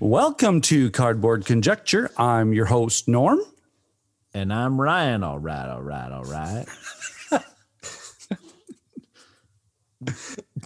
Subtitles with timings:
[0.00, 2.08] Welcome to Cardboard Conjecture.
[2.16, 3.40] I'm your host, Norm.
[4.32, 5.24] And I'm Ryan.
[5.24, 6.66] All right, all right, all right.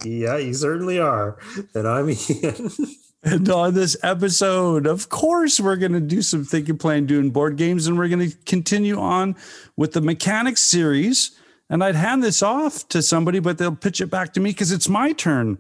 [0.04, 1.38] Yeah, you certainly are.
[1.74, 2.70] And I'm Ian.
[3.24, 7.56] And on this episode, of course, we're going to do some thinking, playing, doing board
[7.56, 9.36] games, and we're going to continue on
[9.76, 11.30] with the mechanics series.
[11.70, 14.72] And I'd hand this off to somebody, but they'll pitch it back to me because
[14.72, 15.58] it's my turn.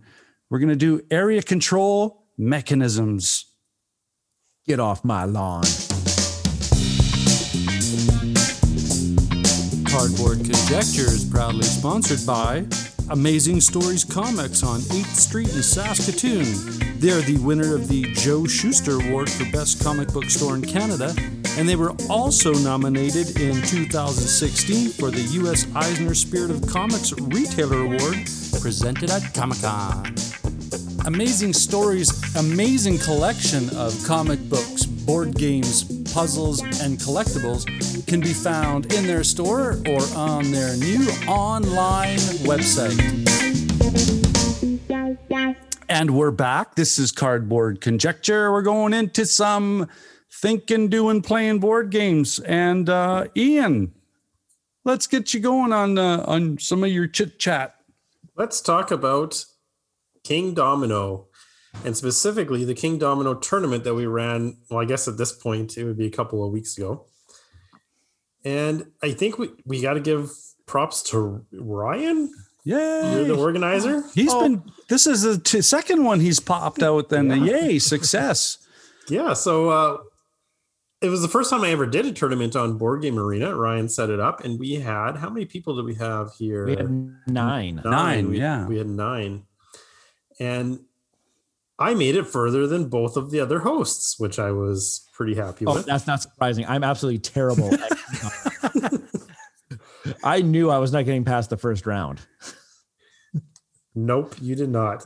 [0.50, 3.51] We're going to do area control mechanisms.
[4.64, 5.64] Get off my lawn.
[9.90, 12.64] Cardboard Conjecture is proudly sponsored by
[13.10, 16.44] Amazing Stories Comics on 8th Street in Saskatoon.
[17.00, 20.62] They are the winner of the Joe Shuster Award for Best Comic Book Store in
[20.62, 21.12] Canada,
[21.58, 25.66] and they were also nominated in 2016 for the U.S.
[25.74, 28.14] Eisner Spirit of Comics Retailer Award
[28.60, 30.51] presented at Comic Con.
[31.04, 37.66] Amazing Stories' amazing collection of comic books, board games, puzzles, and collectibles
[38.06, 42.98] can be found in their store or on their new online website.
[45.88, 46.76] And we're back.
[46.76, 48.52] This is Cardboard Conjecture.
[48.52, 49.88] We're going into some
[50.30, 52.38] thinking, doing, playing board games.
[52.38, 53.92] And uh, Ian,
[54.84, 57.74] let's get you going on uh, on some of your chit chat.
[58.36, 59.44] Let's talk about
[60.24, 61.26] Kingdomino
[61.84, 64.58] and specifically the Kingdomino tournament that we ran.
[64.70, 67.06] Well, I guess at this point it would be a couple of weeks ago.
[68.44, 70.30] And I think we, we got to give
[70.66, 72.32] props to Ryan.
[72.64, 74.04] Yeah, You're the organizer.
[74.14, 74.62] He's been.
[74.88, 77.08] This is the t- second one he's popped out.
[77.08, 78.58] Then yay, success!
[79.08, 79.32] Yeah.
[79.32, 79.96] So uh,
[81.00, 83.52] it was the first time I ever did a tournament on Board Game Arena.
[83.52, 86.66] Ryan set it up, and we had how many people did we have here?
[86.66, 86.88] We had
[87.26, 87.82] nine.
[87.84, 88.64] Nine, We- yeah.
[88.64, 89.42] We had nine.
[90.40, 90.80] And
[91.78, 95.66] I made it further than both of the other hosts, which I was pretty happy
[95.66, 95.86] Oh, with.
[95.86, 96.64] that's not surprising.
[96.66, 97.70] I'm absolutely terrible.
[100.24, 102.20] I knew I was not getting past the first round.
[103.94, 105.04] Nope, you did not.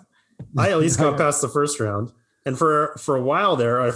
[0.56, 2.12] I at least got past the first round.
[2.44, 3.92] And for for a while there, I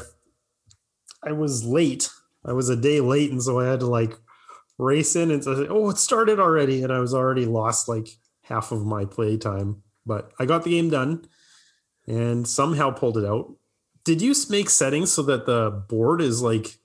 [1.22, 2.08] I was late.
[2.44, 4.18] I was a day late, and so I had to like
[4.78, 8.08] race in and say, "Oh, it started already," and I was already lost like
[8.42, 9.82] half of my play time.
[10.06, 11.26] But I got the game done,
[12.06, 13.54] and somehow pulled it out.
[14.04, 16.78] Did you make settings so that the board is like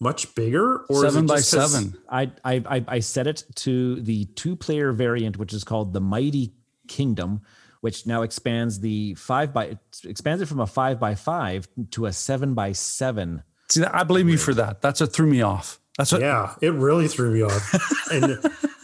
[0.00, 1.98] much bigger, or is seven it by just 'cause- seven.
[2.08, 6.00] I, I I I set it to the two player variant, which is called the
[6.00, 6.52] Mighty
[6.88, 7.42] Kingdom,
[7.80, 12.12] which now expands the five by expands it from a five by five to a
[12.12, 13.42] seven by seven.
[13.70, 14.80] See, I blame you for that.
[14.82, 15.78] That's what threw me off.
[15.96, 16.20] That's what.
[16.22, 18.08] Yeah, it really threw me off.
[18.12, 18.38] and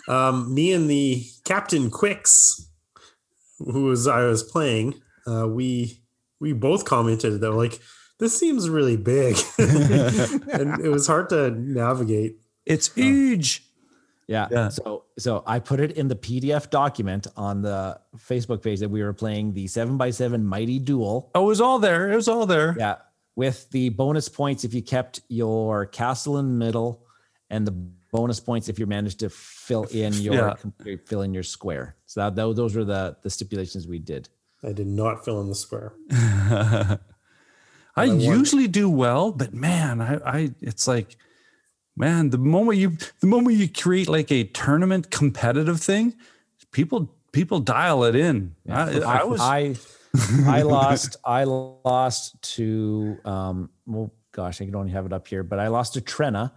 [0.08, 2.68] um, me and the Captain Quicks,
[3.58, 6.00] who was I was playing, uh, we
[6.40, 7.80] we both commented that like
[8.18, 12.38] this seems really big, and it was hard to navigate.
[12.66, 13.64] It's huge.
[14.26, 14.48] Yeah.
[14.50, 14.68] Yeah.
[14.68, 19.02] So so I put it in the PDF document on the Facebook page that we
[19.02, 21.30] were playing the seven by seven Mighty Duel.
[21.34, 22.10] Oh, it was all there.
[22.10, 22.74] It was all there.
[22.78, 22.96] Yeah.
[23.36, 27.04] With the bonus points if you kept your castle in the middle,
[27.50, 27.72] and the
[28.14, 30.56] bonus points if you managed to fill in your
[31.04, 31.96] fill in your square.
[32.06, 34.28] So that, tho- those were the the stipulations we did.
[34.62, 35.92] I did not fill in the square.
[36.10, 36.98] I
[37.96, 41.16] I usually do well, but man, I, I, it's like,
[41.96, 46.14] man, the moment you, the moment you create like a tournament competitive thing,
[46.72, 48.56] people, people dial it in.
[48.68, 49.76] I, I was, I
[50.46, 55.42] I lost I lost to um well gosh I can only have it up here
[55.42, 56.52] but I lost to Trena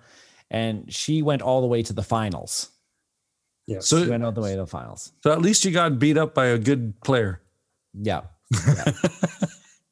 [0.49, 2.69] and she went all the way to the finals.
[3.67, 3.87] Yes.
[3.87, 5.11] So- She went all the way to the finals.
[5.23, 7.41] so at least you got beat up by a good player.
[7.93, 8.21] Yeah.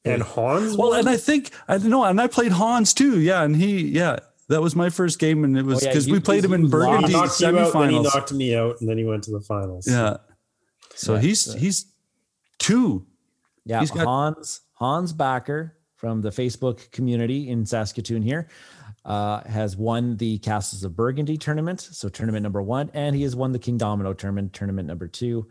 [0.06, 0.78] and Hans.
[0.78, 1.00] Well, won?
[1.00, 3.20] and I think I know, and I played Hans too.
[3.20, 4.18] Yeah, and he, yeah,
[4.50, 6.54] that was my first game, and it was oh, yeah, because you- we played him
[6.54, 6.72] in lost.
[6.74, 9.32] he Burgundy knocked you out, then he knocked me out, and then he went to
[9.32, 9.88] the finals.
[9.88, 10.18] Yeah.
[10.94, 11.86] So Yeah, he's so- he's
[12.60, 13.06] two.
[13.66, 18.48] Yeah, He's got- Hans Hans Backer from the Facebook community in Saskatoon here
[19.06, 23.36] uh, has won the Castles of Burgundy tournament, so tournament number one, and he has
[23.36, 25.48] won the Kingdomino tournament, tournament number two.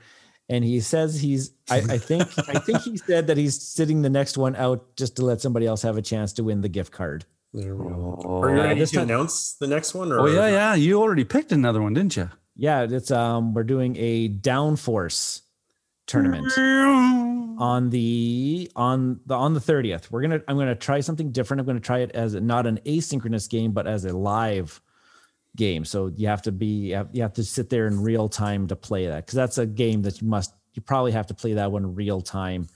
[0.48, 4.10] and he says he's I, I think I think he said that he's sitting the
[4.10, 6.92] next one out just to let somebody else have a chance to win the gift
[6.92, 7.24] card.
[7.52, 8.20] There we go.
[8.24, 10.10] Oh, Are you ready this to time- announce the next one?
[10.12, 10.74] Or oh yeah, yeah.
[10.74, 12.28] You already picked another one, didn't you?
[12.56, 15.42] Yeah, it's um we're doing a downforce
[16.06, 16.52] tournament
[17.58, 20.10] on the on the on the 30th.
[20.10, 21.60] We're gonna I'm gonna try something different.
[21.60, 24.80] I'm gonna try it as a, not an asynchronous game, but as a live
[25.56, 25.84] game.
[25.84, 28.66] So you have to be you have, you have to sit there in real time
[28.68, 31.54] to play that because that's a game that you must you probably have to play
[31.54, 32.66] that one real time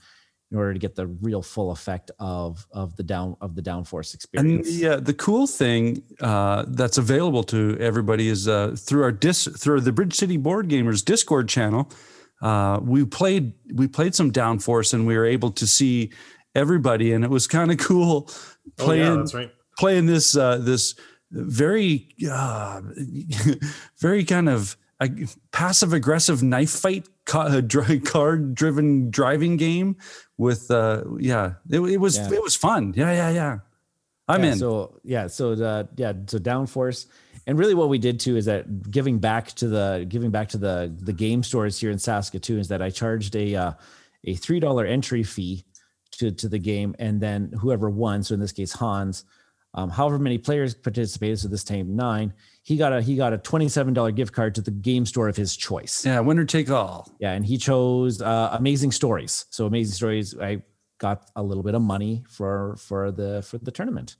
[0.51, 4.13] in order to get the real full effect of of the down of the downforce
[4.13, 4.67] experience.
[4.67, 9.11] And the uh, the cool thing uh, that's available to everybody is uh, through our
[9.11, 11.91] dis through the Bridge City Board Gamers Discord channel.
[12.41, 16.11] Uh, we played we played some Downforce and we were able to see
[16.55, 18.29] everybody, and it was kind of cool
[18.79, 19.51] Oh, playing yeah, that's right.
[19.77, 20.95] playing this uh, this
[21.31, 22.81] very uh,
[23.99, 25.07] very kind of uh,
[25.51, 29.95] passive aggressive knife fight card driven driving game
[30.37, 32.31] with uh yeah it, it was Yeah.
[32.33, 33.57] it was fun yeah yeah yeah
[34.27, 37.07] i'm Yeah, in So yeah, so the yeah, so downforce,
[37.49, 40.57] and really what we did too is that giving back to the giving back to
[40.59, 43.71] the the game stores here in Saskatoon is that I charged a uh,
[44.23, 45.65] a three dollar entry fee
[46.11, 49.25] to to the game, and then whoever won, so in this case Hans,
[49.73, 53.39] um, however many players participated, so this time nine, he got a he got a
[53.39, 56.05] twenty seven dollar gift card to the game store of his choice.
[56.05, 59.45] yeah winner take all Yeah, and he chose uh, Amazing Stories.
[59.49, 60.61] So Amazing Stories, I
[60.99, 64.17] got a little bit of money for for the for the tournament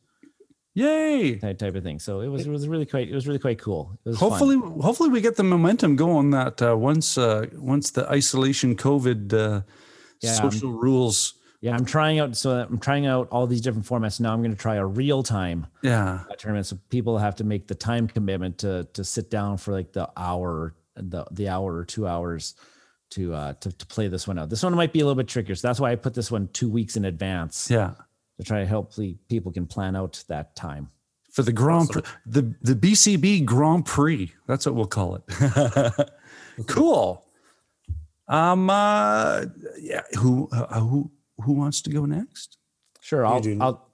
[0.75, 1.99] yay type, type of thing.
[1.99, 3.97] So it was it was really quite it was really quite cool.
[4.05, 4.29] It was fun.
[4.29, 9.33] hopefully hopefully we get the momentum going that uh, once uh once the isolation covid
[9.33, 9.61] uh
[10.21, 12.37] Yeah, social rules yeah, I'm trying out.
[12.37, 14.21] So I'm trying out all these different formats.
[14.21, 16.67] Now I'm going to try a real time yeah tournament.
[16.67, 20.09] So people have to make the time commitment to to sit down for like the
[20.15, 22.55] hour, the the hour or two hours
[23.11, 24.49] to uh to, to play this one out.
[24.49, 25.55] This one might be a little bit trickier.
[25.55, 27.95] So that's why I put this one two weeks in advance yeah
[28.39, 30.89] to try to help the people can plan out that time.
[31.31, 34.33] for the Grand Prix, the the BCB Grand Prix.
[34.47, 36.09] That's what we'll call it.
[36.67, 37.25] cool.
[38.27, 38.69] Um.
[38.69, 39.45] Uh,
[39.77, 40.01] yeah.
[40.19, 41.11] Who uh, who
[41.43, 42.57] who wants to go next?
[43.01, 43.57] Sure, I'll do.
[43.59, 43.89] I'll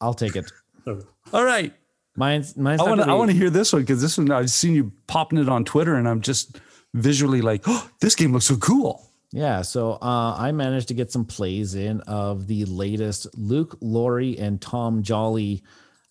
[0.00, 0.50] I'll take it.
[0.86, 1.74] All right.
[2.16, 3.08] Mine's mine's I want to.
[3.08, 5.64] I want to hear this one because this one I've seen you popping it on
[5.64, 6.60] Twitter, and I'm just
[6.94, 9.09] visually like, oh, this game looks so cool.
[9.32, 14.36] Yeah, so uh, I managed to get some plays in of the latest Luke Laurie
[14.38, 15.62] and Tom Jolly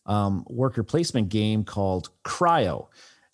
[0.06, 2.88] um, worker placement game called Cryo.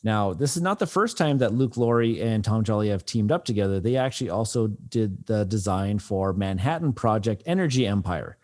[0.03, 3.31] Now, this is not the first time that Luke Laurie and Tom Jolly have teamed
[3.31, 3.79] up together.
[3.79, 8.37] They actually also did the design for Manhattan Project Energy Empire,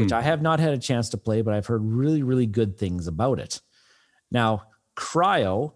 [0.00, 2.78] which I have not had a chance to play, but I've heard really, really good
[2.78, 3.60] things about it.
[4.30, 4.64] Now,
[4.94, 5.72] Cryo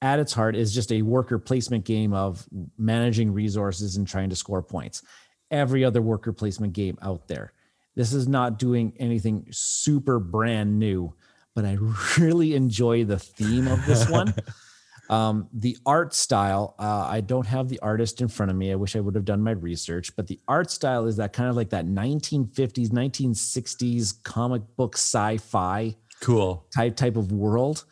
[0.00, 2.46] at its heart is just a worker placement game of
[2.78, 5.02] managing resources and trying to score points.
[5.50, 7.52] Every other worker placement game out there.
[7.96, 11.14] This is not doing anything super brand new,
[11.54, 11.78] but I
[12.18, 14.32] really enjoy the theme of this one.
[15.10, 18.70] um, the art style, uh, I don't have the artist in front of me.
[18.70, 21.48] I wish I would have done my research, but the art style is that kind
[21.48, 26.66] of like that 1950s, 1960s comic book sci fi Cool.
[26.74, 27.84] type type of world.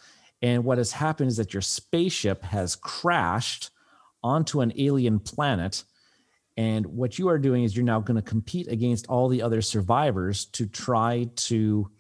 [0.43, 3.71] And what has happened is that your spaceship has crashed
[4.23, 5.85] onto an alien planet.
[6.57, 9.63] And what you are doing is you're now going to compete against all the other
[9.63, 11.91] survivors to try to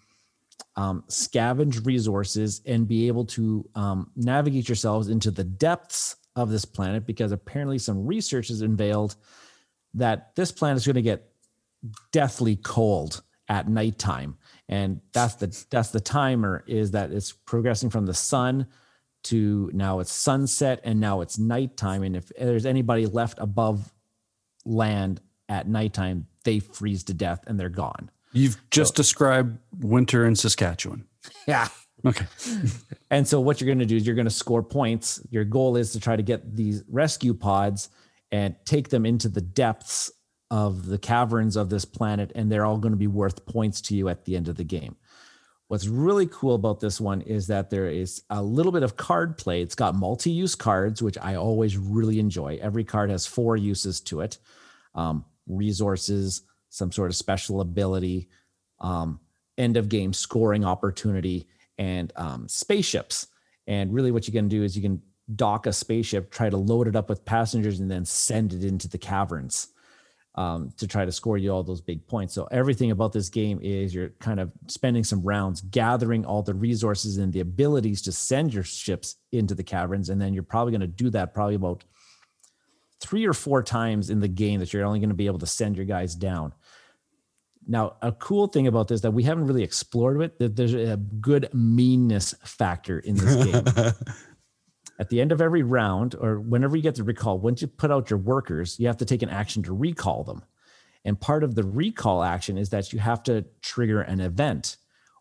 [0.76, 6.64] um, scavenge resources and be able to um, navigate yourselves into the depths of this
[6.64, 9.16] planet because apparently some research has unveiled
[9.94, 11.30] that this planet is going to get
[12.12, 14.36] deathly cold at nighttime
[14.68, 18.66] and that's the that's the timer is that it's progressing from the sun
[19.24, 23.92] to now it's sunset and now it's nighttime and if there's anybody left above
[24.64, 30.36] land at nighttime they freeze to death and they're gone You've just described winter in
[30.36, 31.06] Saskatchewan.
[31.46, 31.68] yeah
[32.04, 32.26] Okay.
[33.08, 35.24] And so what you're going to do is you're going to score points.
[35.30, 37.88] Your goal is to try to get these rescue pods
[38.32, 40.10] and take them into the depths
[40.50, 43.96] of the caverns of this planet and they're all going to be worth points to
[43.96, 44.96] you at the end of the game.
[45.68, 49.36] What's really cool about this one is that there is a little bit of card
[49.36, 49.62] play.
[49.62, 52.58] It's got multi-use cards, which I always really enjoy.
[52.62, 54.38] Every card has four uses to it.
[54.94, 58.28] Um, resources, some sort of special ability,
[58.80, 59.18] um,
[59.58, 61.48] end of game scoring opportunity,
[61.78, 63.26] and um, spaceships.
[63.66, 65.02] And really, what you can do is you can
[65.34, 68.86] dock a spaceship, try to load it up with passengers, and then send it into
[68.86, 69.68] the caverns
[70.36, 72.34] um, to try to score you all those big points.
[72.34, 76.54] So everything about this game is you're kind of spending some rounds gathering all the
[76.54, 80.72] resources and the abilities to send your ships into the caverns, and then you're probably
[80.72, 81.84] going to do that probably about
[83.00, 85.46] three or four times in the game that you're only going to be able to
[85.46, 86.52] send your guys down.
[87.68, 90.96] Now, a cool thing about this that we haven't really explored it, that there's a
[90.96, 93.64] good meanness factor in this game.
[94.98, 97.90] At the end of every round, or whenever you get the recall, once you put
[97.90, 100.42] out your workers, you have to take an action to recall them.
[101.04, 104.76] And part of the recall action is that you have to trigger an event.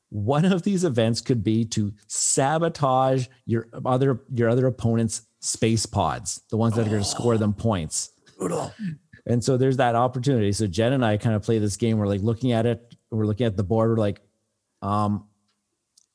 [0.09, 6.41] One of these events could be to sabotage your other your other opponent's space pods,
[6.49, 8.11] the ones that are going to score them points.
[8.37, 8.73] Brutal.
[9.27, 10.51] And so there's that opportunity.
[10.51, 11.97] So Jen and I kind of play this game.
[11.97, 12.95] We're like looking at it.
[13.11, 13.89] We're looking at the board.
[13.89, 14.21] We're like,
[14.81, 15.27] um,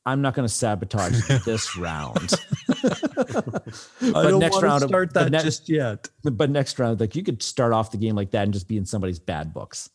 [0.05, 2.33] I'm not going to sabotage this round.
[4.01, 6.09] I don't next round, start that ne- just yet.
[6.23, 8.77] But next round, like you could start off the game like that and just be
[8.77, 9.89] in somebody's bad books.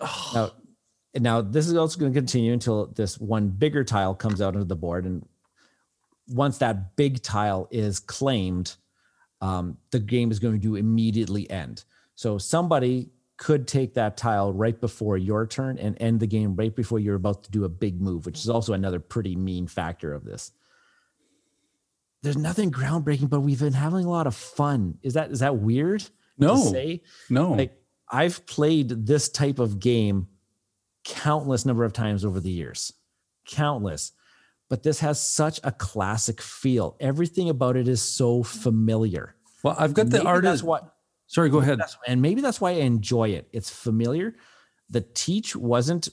[0.00, 0.30] Oh.
[0.34, 0.50] Now,
[1.20, 4.66] now this is also going to continue until this one bigger tile comes out onto
[4.66, 5.26] the board, and
[6.28, 8.76] once that big tile is claimed,
[9.40, 11.84] um, the game is going to immediately end.
[12.14, 16.74] So somebody could take that tile right before your turn and end the game right
[16.74, 20.12] before you're about to do a big move, which is also another pretty mean factor
[20.12, 20.50] of this.
[22.22, 24.98] There's nothing groundbreaking, but we've been having a lot of fun.
[25.02, 26.04] Is that is that weird?
[26.36, 26.72] No,
[27.30, 27.52] no.
[27.52, 30.28] Like I've played this type of game
[31.04, 32.92] countless number of times over the years,
[33.46, 34.12] countless.
[34.68, 36.96] But this has such a classic feel.
[37.00, 39.34] Everything about it is so familiar.
[39.62, 40.44] Well, I've got the artist.
[40.44, 40.94] That's what
[41.26, 41.80] Sorry, go ahead.
[42.06, 43.48] and maybe that's why I enjoy it.
[43.52, 44.34] It's familiar.
[44.90, 46.08] The teach wasn't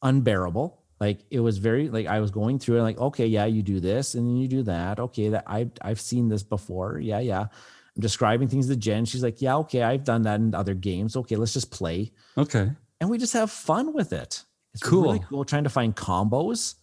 [0.00, 0.82] unbearable.
[0.98, 3.80] Like it was very like I was going through it like, okay, yeah, you do
[3.80, 4.98] this and then you do that.
[4.98, 6.98] Okay, that I I've seen this before.
[6.98, 7.40] Yeah, yeah.
[7.40, 9.04] I'm describing things to Jen.
[9.04, 11.16] She's like, yeah, okay, I've done that in other games.
[11.16, 12.12] Okay, let's just play.
[12.36, 12.70] Okay.
[13.00, 14.44] And we just have fun with it.
[14.74, 15.02] It's cool.
[15.02, 16.74] really cool trying to find combos.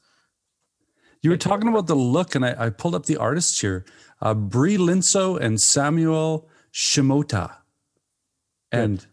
[1.21, 3.85] You were talking about the look, and I, I pulled up the artists here.
[4.21, 7.55] Uh, Bree Lindsoe and Samuel Shimota.
[8.71, 9.07] And Good.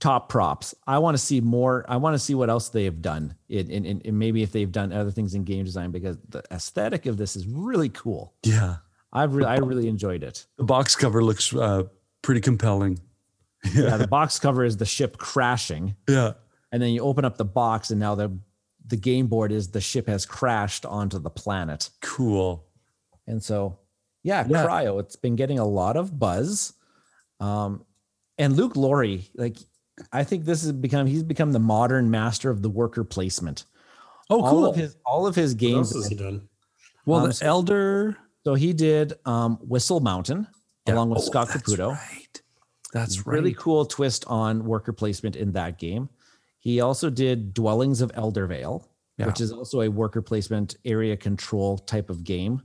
[0.00, 0.74] Top props.
[0.86, 1.84] I want to see more.
[1.88, 3.34] I want to see what else they have done.
[3.48, 7.06] In, in, in, maybe if they've done other things in game design because the aesthetic
[7.06, 8.34] of this is really cool.
[8.44, 8.76] Yeah.
[9.12, 10.46] I've really, I really enjoyed it.
[10.56, 11.84] The box cover looks uh,
[12.22, 13.00] pretty compelling.
[13.64, 13.82] Yeah.
[13.82, 13.96] yeah.
[13.96, 15.96] The box cover is the ship crashing.
[16.08, 16.34] Yeah.
[16.70, 18.38] And then you open up the box and now the,
[18.86, 21.90] the game board is the ship has crashed onto the planet.
[22.00, 22.66] Cool.
[23.26, 23.78] And so,
[24.22, 24.64] yeah, yeah.
[24.64, 26.74] cryo, it's been getting a lot of buzz.
[27.40, 27.84] Um,
[28.36, 29.56] and Luke Laurie, like
[30.12, 33.64] I think this has become he's become the modern master of the worker placement.
[34.30, 34.44] Oh, cool.
[34.44, 35.94] All of his all of his games.
[35.94, 36.48] Has he done?
[37.06, 38.16] Well, um, the Elder.
[38.44, 40.46] So he did um, Whistle Mountain
[40.86, 40.94] yeah.
[40.94, 41.92] along with oh, Scott that's Caputo.
[41.92, 42.42] Right.
[42.92, 43.34] That's right.
[43.34, 46.08] Really cool twist on worker placement in that game.
[46.58, 48.84] He also did Dwellings of Eldervale,
[49.16, 49.26] yeah.
[49.26, 52.62] which is also a worker placement area control type of game.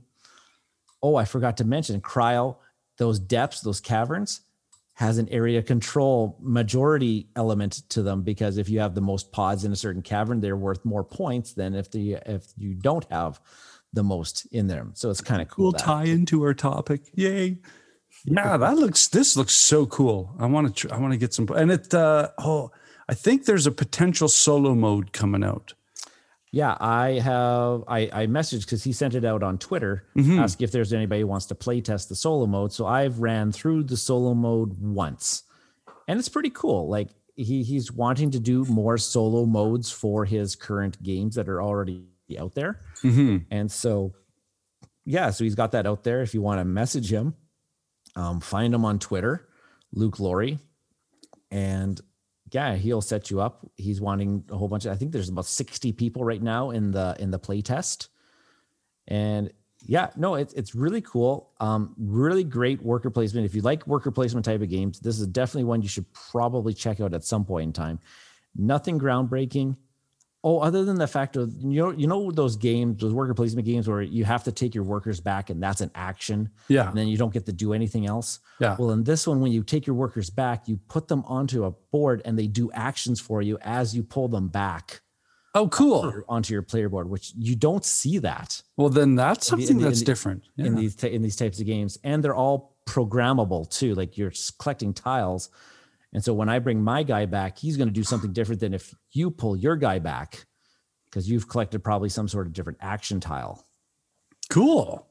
[1.02, 2.56] Oh, I forgot to mention Cryo,
[2.96, 4.40] those depths, those caverns
[4.94, 9.64] has an area control majority element to them because if you have the most pods
[9.64, 13.40] in a certain cavern, they're worth more points than if the if you don't have
[13.92, 14.92] the most in them.
[14.94, 15.64] So it's kind of cool.
[15.64, 17.10] We'll tie into our topic.
[17.14, 17.58] Yay.
[18.24, 20.34] Yeah, that looks this looks so cool.
[20.38, 22.70] I want to I want to get some and it uh oh
[23.08, 25.74] I think there's a potential solo mode coming out.
[26.54, 27.82] Yeah, I have.
[27.88, 30.38] I, I messaged because he sent it out on Twitter, mm-hmm.
[30.38, 32.72] ask if there's anybody who wants to play test the solo mode.
[32.72, 35.42] So I've ran through the solo mode once,
[36.06, 36.88] and it's pretty cool.
[36.88, 41.60] Like he he's wanting to do more solo modes for his current games that are
[41.60, 42.04] already
[42.38, 43.38] out there, mm-hmm.
[43.50, 44.14] and so
[45.04, 46.22] yeah, so he's got that out there.
[46.22, 47.34] If you want to message him,
[48.14, 49.48] um, find him on Twitter,
[49.92, 50.60] Luke Laurie,
[51.50, 52.00] and
[52.54, 53.68] yeah, he'll set you up.
[53.76, 56.92] He's wanting a whole bunch of, I think there's about 60 people right now in
[56.92, 58.08] the in the play test.
[59.08, 61.50] And yeah, no, it's it's really cool.
[61.58, 63.44] Um, really great worker placement.
[63.44, 66.72] If you like worker placement type of games, this is definitely one you should probably
[66.72, 67.98] check out at some point in time.
[68.56, 69.76] Nothing groundbreaking.
[70.46, 73.66] Oh, other than the fact of you know, you know those games, those worker placement
[73.66, 76.50] games where you have to take your workers back and that's an action.
[76.68, 76.86] Yeah.
[76.86, 78.40] And then you don't get to do anything else.
[78.60, 78.76] Yeah.
[78.78, 81.70] Well, in this one, when you take your workers back, you put them onto a
[81.70, 85.00] board and they do actions for you as you pull them back.
[85.54, 86.00] Oh, cool.
[86.00, 88.60] Onto your, onto your player board, which you don't see that.
[88.76, 90.66] Well, then that's something in the, that's the, different yeah.
[90.66, 93.94] in these in these types of games, and they're all programmable too.
[93.94, 95.48] Like you're collecting tiles,
[96.14, 98.72] and so when I bring my guy back, he's going to do something different than
[98.72, 100.46] if you pull your guy back
[101.06, 103.66] because you've collected probably some sort of different action tile.
[104.48, 105.06] Cool.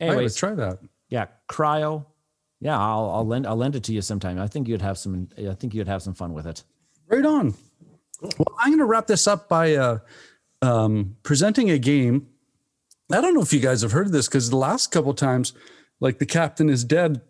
[0.00, 0.78] Anyways, right, let's try that.
[1.08, 2.06] Yeah, cryo.
[2.60, 4.38] Yeah, I'll I'll lend I'll lend it to you sometime.
[4.38, 5.28] I think you'd have some.
[5.38, 6.62] I think you'd have some fun with it.
[7.08, 7.54] Right on.
[8.20, 9.98] Well, I'm going to wrap this up by uh,
[10.62, 12.28] um, presenting a game.
[13.12, 15.52] I don't know if you guys have heard of this because the last couple times,
[16.00, 17.22] like the captain is dead,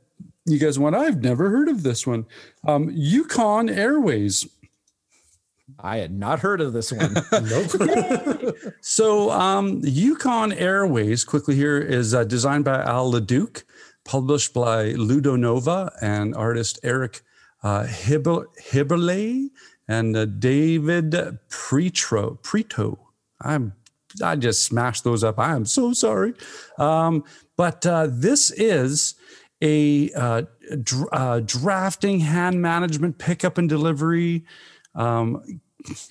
[0.53, 0.95] you guys want?
[0.97, 2.27] I've never heard of this one.
[2.67, 4.49] Um, Yukon Airways.
[5.79, 7.15] I had not heard of this one.
[7.33, 8.55] nope.
[8.81, 13.65] So, um, Yukon Airways, quickly here, is uh, designed by Al Leduc,
[14.05, 17.23] published by Ludonova and artist Eric
[17.63, 19.51] uh, Hiberle
[19.87, 21.13] and uh, David
[21.51, 22.43] Pretro.
[22.43, 22.99] Preto.
[23.41, 23.75] I'm
[24.23, 25.39] I just smashed those up.
[25.39, 26.35] I am so sorry.
[26.79, 27.25] Um,
[27.57, 29.15] but uh, this is
[29.63, 30.43] a uh,
[30.83, 34.45] dr- uh, drafting, hand management, pickup and delivery,
[34.95, 35.61] um,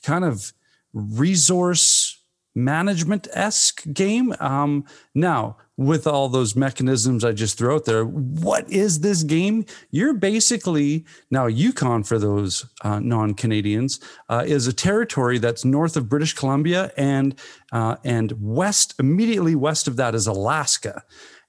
[0.04, 0.54] kind of
[0.94, 2.18] resource
[2.58, 4.34] management esque game.
[4.40, 9.64] Um, now, with all those mechanisms I just threw out there, what is this game?
[9.92, 15.96] You're basically now Yukon for those uh, non Canadians uh, is a territory that's north
[15.96, 17.40] of British Columbia and
[17.72, 21.04] uh, and west immediately west of that is Alaska,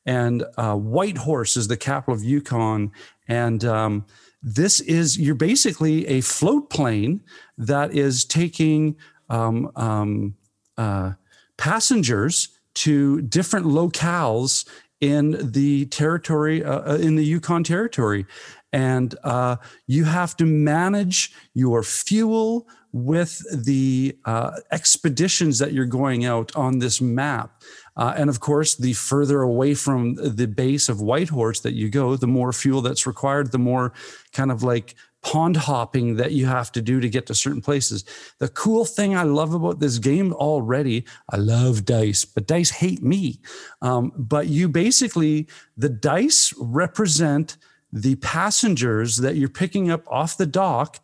[0.09, 2.93] and uh, Whitehorse is the capital of Yukon,
[3.29, 4.07] and um,
[4.43, 7.21] this is you're basically a float plane
[7.59, 8.97] that is taking
[9.29, 10.35] um, um,
[10.79, 11.13] uh,
[11.59, 14.67] passengers to different locales
[15.03, 18.25] in the territory uh, uh, in the Yukon territory,
[18.73, 26.25] and uh, you have to manage your fuel with the uh, expeditions that you're going
[26.25, 27.63] out on this map.
[27.99, 32.17] Uh, and of course, the further away from the base of Whitehorse that you go,
[32.17, 33.93] the more fuel that's required, the more
[34.33, 38.05] kind of like pond hopping that you have to do to get to certain places.
[38.39, 43.03] The cool thing I love about this game already, I love dice, but dice hate
[43.03, 43.41] me.
[43.83, 47.57] Um, but you basically, the dice represent
[47.93, 51.01] the passengers that you're picking up off the dock.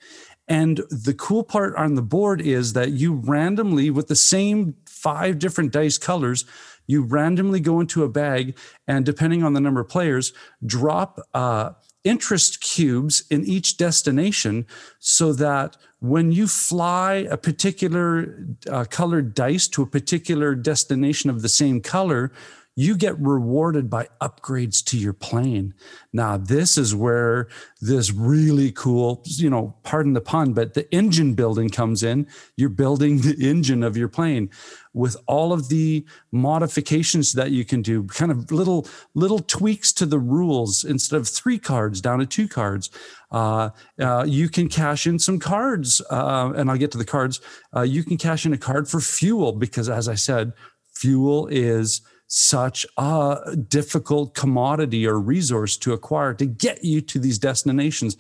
[0.47, 5.39] And the cool part on the board is that you randomly, with the same five
[5.39, 6.45] different dice colors,
[6.87, 10.33] you randomly go into a bag and depending on the number of players,
[10.65, 11.71] drop uh,
[12.05, 14.67] interest cubes in each destination
[14.99, 21.41] so that when you fly a particular uh, colored dice to a particular destination of
[21.41, 22.31] the same color,
[22.77, 25.75] you get rewarded by upgrades to your plane.
[26.13, 27.49] Now, this is where
[27.81, 32.27] this really cool, you know, pardon the pun, but the engine building comes in.
[32.57, 34.51] You're building the engine of your plane
[34.93, 40.07] with all of the modifications that you can do, kind of little little tweaks to
[40.07, 40.85] the rules.
[40.85, 42.91] Instead of three cards, down to two cards.
[43.31, 47.41] Uh, uh, you can cash in some cards, uh, and I'll get to the cards.
[47.75, 50.53] Uh, you can cash in a card for fuel because, as I said,
[50.95, 52.01] fuel is
[52.37, 58.17] such a difficult commodity or resource to acquire to get you to these destinations.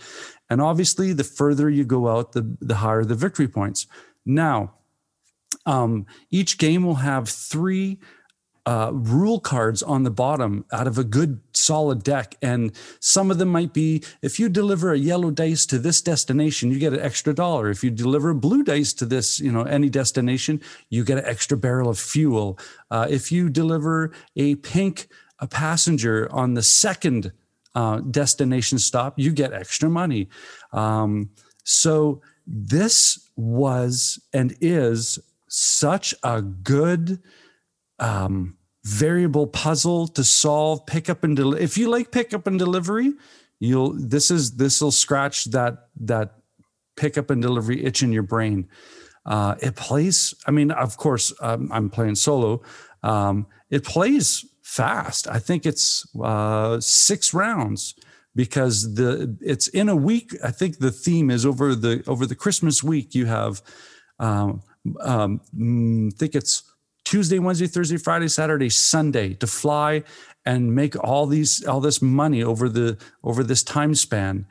[0.48, 3.88] And obviously, the further you go out, the, the higher the victory points.
[4.24, 4.74] Now,
[5.66, 7.98] um, each game will have three
[8.66, 12.36] uh, rule cards on the bottom out of a good solid deck.
[12.40, 16.70] And some of them might be if you deliver a yellow dice to this destination,
[16.70, 17.70] you get an extra dollar.
[17.70, 21.26] If you deliver a blue dice to this, you know, any destination, you get an
[21.26, 22.58] extra barrel of fuel.
[22.90, 25.08] Uh, if you deliver a pink
[25.40, 27.32] a passenger on the second
[27.74, 30.28] uh, destination stop, you get extra money.
[30.72, 31.30] Um,
[31.64, 37.20] so this was and is such a good
[38.04, 41.64] um, variable puzzle to solve pickup and delivery.
[41.64, 43.12] If you like pickup and delivery,
[43.60, 46.34] you'll this is this will scratch that that
[46.96, 48.68] pickup and delivery itch in your brain.
[49.24, 50.34] Uh, it plays.
[50.46, 52.62] I mean, of course, um, I'm playing solo.
[53.02, 55.26] Um, it plays fast.
[55.28, 57.94] I think it's uh, six rounds
[58.34, 60.36] because the it's in a week.
[60.44, 63.14] I think the theme is over the over the Christmas week.
[63.14, 63.62] You have,
[64.18, 64.62] um,
[65.00, 66.62] um, mm, I think it's
[67.04, 70.02] Tuesday, Wednesday, Thursday, Friday, Saturday, Sunday to fly
[70.46, 74.46] and make all these all this money over the over this time span.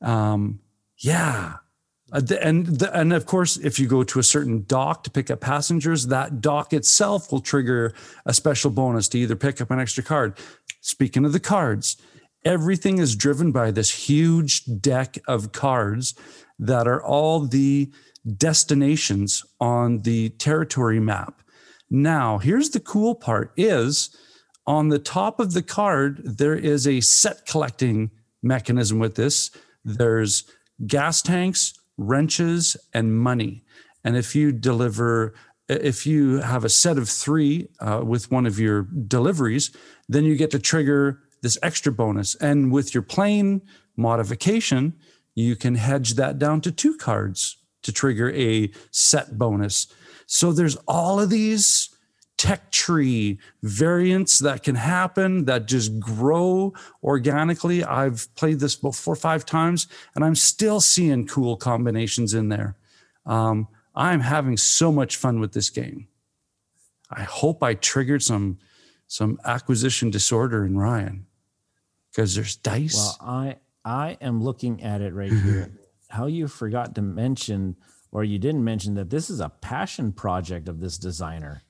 [0.00, 0.60] Um,
[0.98, 1.56] yeah.
[2.10, 5.30] Uh, and the, and of course, if you go to a certain dock to pick
[5.30, 7.92] up passengers, that dock itself will trigger
[8.24, 10.38] a special bonus to either pick up an extra card.
[10.80, 11.98] Speaking of the cards,
[12.44, 16.14] everything is driven by this huge deck of cards
[16.58, 17.92] that are all the
[18.36, 21.42] destinations on the territory map.
[21.90, 24.14] Now, here's the cool part is
[24.66, 28.10] on the top of the card, there is a set collecting
[28.42, 29.50] mechanism with this.
[29.84, 30.44] There's
[30.86, 33.64] gas tanks, wrenches, and money.
[34.04, 35.34] And if you deliver,
[35.68, 39.74] if you have a set of three uh, with one of your deliveries,
[40.08, 42.34] then you get to trigger this extra bonus.
[42.36, 43.62] And with your plane
[43.96, 44.94] modification,
[45.34, 49.86] you can hedge that down to two cards to trigger a set bonus.
[50.28, 51.88] So there's all of these
[52.36, 57.82] tech tree variants that can happen that just grow organically.
[57.82, 62.76] I've played this four or five times and I'm still seeing cool combinations in there.
[63.26, 66.08] Um, I'm having so much fun with this game.
[67.10, 68.58] I hope I triggered some
[69.06, 71.26] some acquisition disorder in Ryan
[72.10, 72.94] because there's dice.
[72.94, 75.72] Well, I I am looking at it right here.
[76.10, 77.76] How you forgot to mention,
[78.12, 81.62] or you didn't mention that this is a passion project of this designer.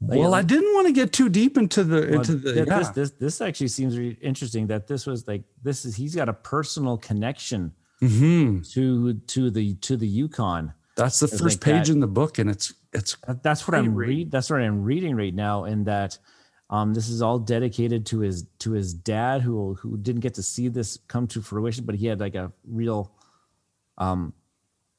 [0.00, 2.52] Well, I didn't want to get too deep into the well, into the.
[2.52, 2.78] This, yeah.
[2.78, 4.66] this, this this actually seems really interesting.
[4.68, 8.62] That this was like this is he's got a personal connection mm-hmm.
[8.72, 10.72] to to the to the Yukon.
[10.96, 13.16] That's the first like page that, in the book, and it's it's.
[13.42, 14.30] That's what I'm read.
[14.30, 16.16] That's what I'm reading right now, and that
[16.70, 20.42] um, this is all dedicated to his to his dad, who who didn't get to
[20.42, 23.12] see this come to fruition, but he had like a real
[23.98, 24.32] um,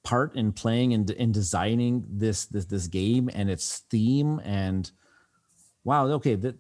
[0.04, 4.40] part in playing and in, in designing this this this game and its theme.
[4.44, 4.90] And
[5.84, 6.56] wow, okay, that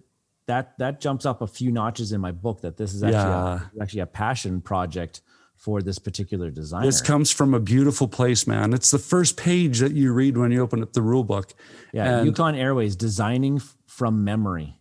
[0.47, 2.61] that that jumps up a few notches in my book.
[2.61, 3.59] That this is actually yeah.
[3.79, 5.21] a, actually a passion project
[5.55, 6.85] for this particular designer.
[6.85, 8.73] This comes from a beautiful place, man.
[8.73, 11.53] It's the first page that you read when you open up the rule book.
[11.93, 14.80] Yeah, and Yukon Airways designing from memory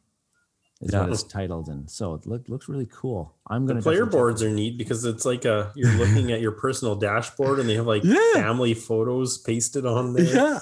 [0.81, 1.01] is yeah.
[1.01, 3.35] what it's titled, and so it look, looks really cool.
[3.49, 3.81] I'm gonna.
[3.81, 7.59] The player boards are neat because it's like a you're looking at your personal dashboard,
[7.61, 8.33] and they have like yeah.
[8.35, 10.25] family photos pasted on there.
[10.25, 10.61] Yeah,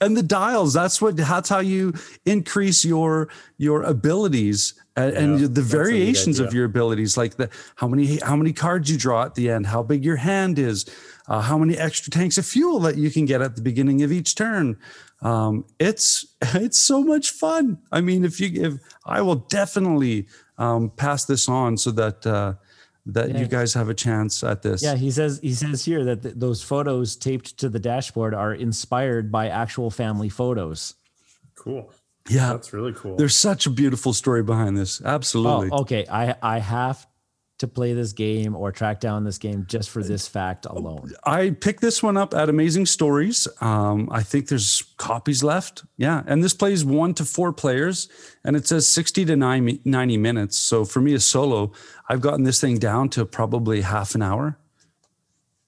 [0.00, 1.92] and the dials that's what that's how you
[2.24, 7.88] increase your your abilities and, yeah, and the variations of your abilities like the how
[7.88, 10.86] many how many cards you draw at the end how big your hand is
[11.28, 14.12] uh, how many extra tanks of fuel that you can get at the beginning of
[14.12, 14.76] each turn
[15.22, 20.26] um, it's it's so much fun i mean if you if i will definitely
[20.58, 22.54] um, pass this on so that uh,
[23.08, 23.38] that yeah.
[23.38, 24.82] you guys have a chance at this.
[24.82, 28.52] Yeah, he says he says here that th- those photos taped to the dashboard are
[28.52, 30.94] inspired by actual family photos.
[31.54, 31.90] Cool.
[32.28, 33.16] Yeah, that's really cool.
[33.16, 35.00] There's such a beautiful story behind this.
[35.02, 35.70] Absolutely.
[35.72, 37.06] Oh, okay, I I have
[37.58, 41.12] to play this game or track down this game just for this fact alone.
[41.24, 43.48] I picked this one up at Amazing Stories.
[43.60, 45.84] Um, I think there's copies left.
[45.96, 46.22] Yeah.
[46.26, 48.08] And this plays one to four players
[48.44, 50.56] and it says 60 to 90 minutes.
[50.56, 51.72] So for me, a solo,
[52.08, 54.56] I've gotten this thing down to probably half an hour.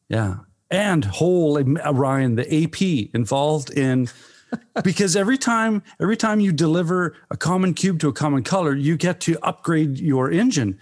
[0.09, 0.39] Yeah.
[0.71, 4.09] And whole uh, Ryan, the AP involved in
[4.85, 8.97] because every time every time you deliver a common cube to a common color, you
[8.97, 10.79] get to upgrade your engine.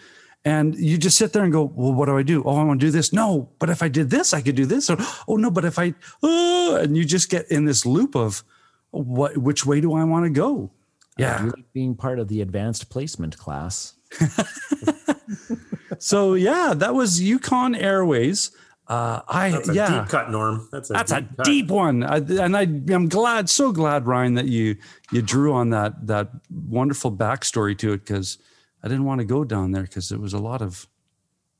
[0.48, 2.42] And you just sit there and go, well, what do I do?
[2.42, 3.12] Oh, I want to do this.
[3.12, 4.88] No, but if I did this, I could do this.
[4.88, 4.96] Or,
[5.28, 8.42] oh no, but if I, oh, and you just get in this loop of
[8.90, 10.70] what, which way do I want to go?
[11.18, 11.50] Yeah.
[11.74, 13.92] being part of the advanced placement class.
[15.98, 18.50] so yeah, that was Yukon Airways.
[18.86, 20.66] Uh, I that's a yeah, deep cut, Norm.
[20.72, 21.44] That's a that's deep a cut.
[21.44, 24.76] deep one, I, and I I'm glad, so glad, Ryan, that you
[25.12, 28.38] you drew on that that wonderful backstory to it because
[28.82, 30.86] I didn't want to go down there because it was a lot of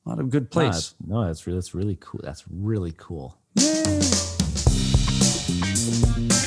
[0.07, 0.95] a lot of good place.
[1.05, 2.21] No, that's really that's really cool.
[2.23, 3.39] That's really cool.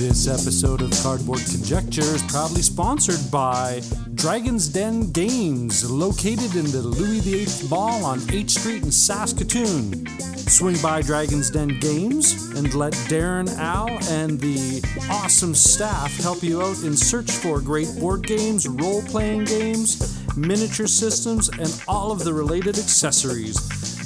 [0.01, 3.83] This episode of Cardboard Conjecture is proudly sponsored by
[4.15, 10.07] Dragon's Den Games, located in the Louis VIII Mall on 8th Street in Saskatoon.
[10.37, 16.63] Swing by Dragon's Den Games and let Darren, Al, and the awesome staff help you
[16.63, 22.23] out in search for great board games, role playing games, miniature systems, and all of
[22.23, 23.55] the related accessories.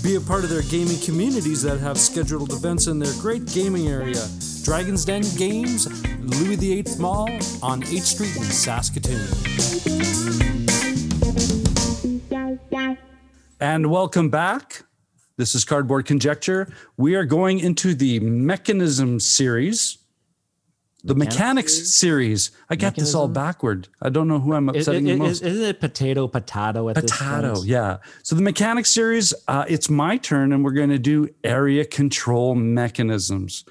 [0.03, 3.88] Be a part of their gaming communities that have scheduled events in their great gaming
[3.88, 4.27] area.
[4.65, 5.86] Dragon's Den Games,
[6.21, 7.30] Louis VIII Mall
[7.62, 9.21] on 8th Street in Saskatoon.
[13.60, 14.82] And welcome back.
[15.38, 16.73] This is Cardboard Conjecture.
[16.97, 19.99] We are going into the Mechanism series,
[21.04, 22.49] the Mechanics, Mechanics series.
[22.67, 23.88] I got this all backward.
[24.01, 25.43] I don't know who I'm upsetting it, it, the most.
[25.43, 27.69] Isn't it potato, potato at potato, this point?
[27.69, 27.97] yeah.
[28.23, 32.56] So the Mechanics series, uh, it's my turn, and we're going to do area control
[32.56, 33.63] mechanisms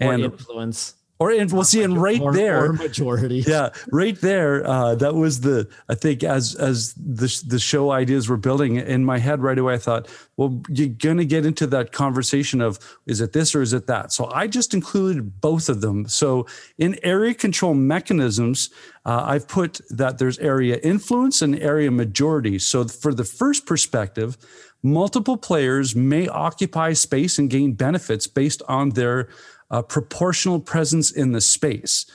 [0.00, 4.18] or and influence or in, we'll see, and right or, there, or majority, yeah, right
[4.22, 4.66] there.
[4.66, 9.04] Uh, that was the I think as as the the show ideas were building in
[9.04, 9.74] my head right away.
[9.74, 10.08] I thought,
[10.38, 14.12] well, you're gonna get into that conversation of is it this or is it that?
[14.12, 16.08] So I just included both of them.
[16.08, 16.46] So
[16.78, 18.70] in area control mechanisms,
[19.04, 22.58] uh, I've put that there's area influence and area majority.
[22.58, 24.38] So for the first perspective,
[24.82, 29.28] multiple players may occupy space and gain benefits based on their
[29.70, 32.06] a proportional presence in the space.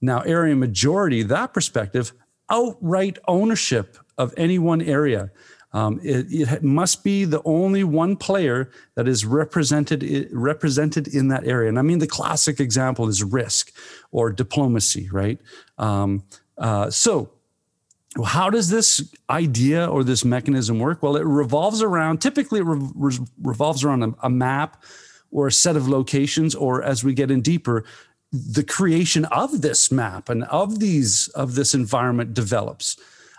[0.00, 2.12] Now, area majority, that perspective,
[2.50, 5.30] outright ownership of any one area.
[5.72, 11.46] Um, it, it, must be the only one player that is represented represented in that
[11.46, 11.68] area.
[11.68, 13.72] And I mean, the classic example is risk
[14.10, 15.38] or diplomacy, right?
[15.78, 16.24] Um,
[16.60, 17.30] Uh, so,
[18.24, 21.02] how does this idea or this mechanism work?
[21.02, 24.82] Well, it revolves around, typically, it re- revolves around a, a map
[25.30, 27.84] or a set of locations, or as we get in deeper,
[28.32, 32.96] the creation of this map and of these of this environment develops.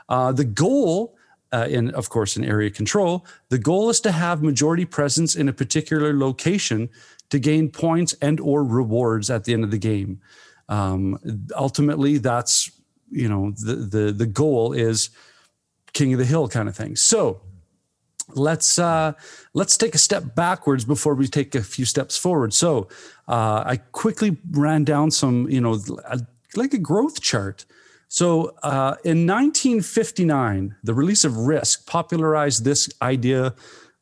[0.10, 1.15] Uh, the goal,
[1.54, 5.47] uh, in of course, in area control, the goal is to have majority presence in
[5.47, 6.89] a particular location
[7.30, 10.19] to gain points and or rewards at the end of the game.
[10.67, 11.17] Um,
[11.56, 12.71] ultimately, that's
[13.10, 15.10] you know the the the goal is
[15.93, 16.95] king of the hill kind of thing.
[16.95, 17.41] So
[18.36, 19.13] let's uh,
[19.54, 22.54] let's take a step backwards before we take a few steps forward.
[22.54, 22.88] So
[23.28, 25.80] uh, I quickly ran down some, you know,
[26.56, 27.65] like a growth chart.
[28.08, 33.56] So uh, in 1959, the release of Risk popularized this idea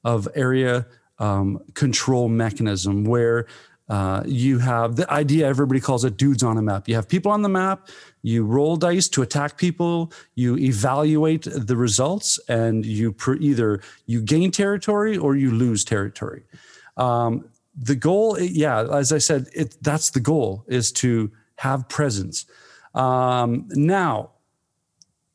[0.04, 0.88] of area
[1.20, 3.46] um, control mechanism where
[3.90, 6.88] uh, you have the idea everybody calls it dudes on a map.
[6.88, 7.90] You have people on the map,
[8.22, 14.52] you roll dice to attack people, you evaluate the results, and you either you gain
[14.52, 16.44] territory or you lose territory.
[16.98, 22.46] Um, the goal, yeah, as I said, it that's the goal is to have presence.
[22.94, 24.32] Um, now,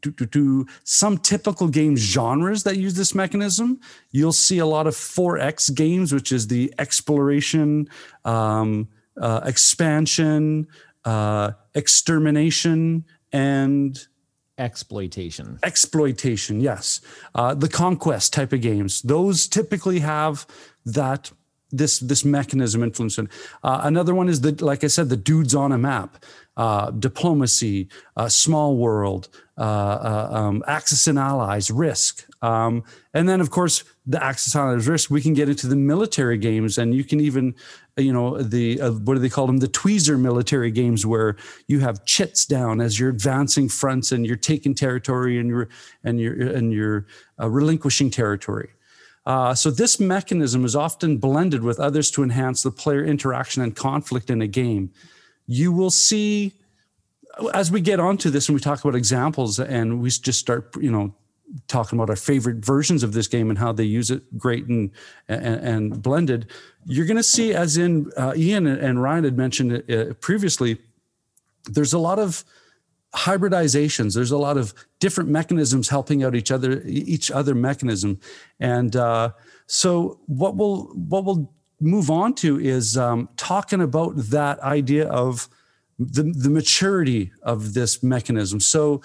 [0.02, 3.80] do, do, do, some typical game genres that use this mechanism.
[4.10, 7.88] You'll see a lot of 4X games, which is the exploration,
[8.24, 10.66] um, uh, expansion,
[11.04, 14.06] uh, extermination, and
[14.58, 15.58] exploitation.
[15.62, 17.00] Exploitation, yes.
[17.34, 19.02] Uh, the conquest type of games.
[19.02, 20.46] Those typically have
[20.86, 21.32] that
[21.70, 23.28] this this mechanism influencing.
[23.62, 26.24] Uh, another one is the like I said, the dudes on a map,
[26.56, 33.40] uh, diplomacy, uh, small world, uh, uh, um, Axis and allies, risk, um, and then
[33.40, 35.10] of course the Axis and allies risk.
[35.10, 37.54] We can get into the military games, and you can even
[37.96, 41.36] you know the uh, what do they call them the tweezer military games where
[41.68, 45.68] you have chits down as you're advancing fronts and you're taking territory and you're
[46.02, 47.06] and you're and you're
[47.38, 48.70] relinquishing territory.
[49.26, 53.74] Uh, so this mechanism is often blended with others to enhance the player interaction and
[53.74, 54.90] conflict in a game.
[55.46, 56.52] You will see
[57.54, 60.90] as we get onto this and we talk about examples and we just start, you
[60.90, 61.14] know,
[61.68, 64.90] talking about our favorite versions of this game and how they use it great and
[65.28, 66.50] and, and blended,
[66.86, 70.78] you're going to see, as in uh, Ian and Ryan had mentioned uh, previously,
[71.70, 72.44] there's a lot of
[73.14, 74.14] hybridizations.
[74.14, 78.18] There's a lot of different mechanisms helping out each other each other mechanism.
[78.58, 79.30] And uh,
[79.66, 85.48] so what we'll what we'll move on to is um, talking about that idea of
[85.98, 88.60] the, the maturity of this mechanism.
[88.60, 89.02] So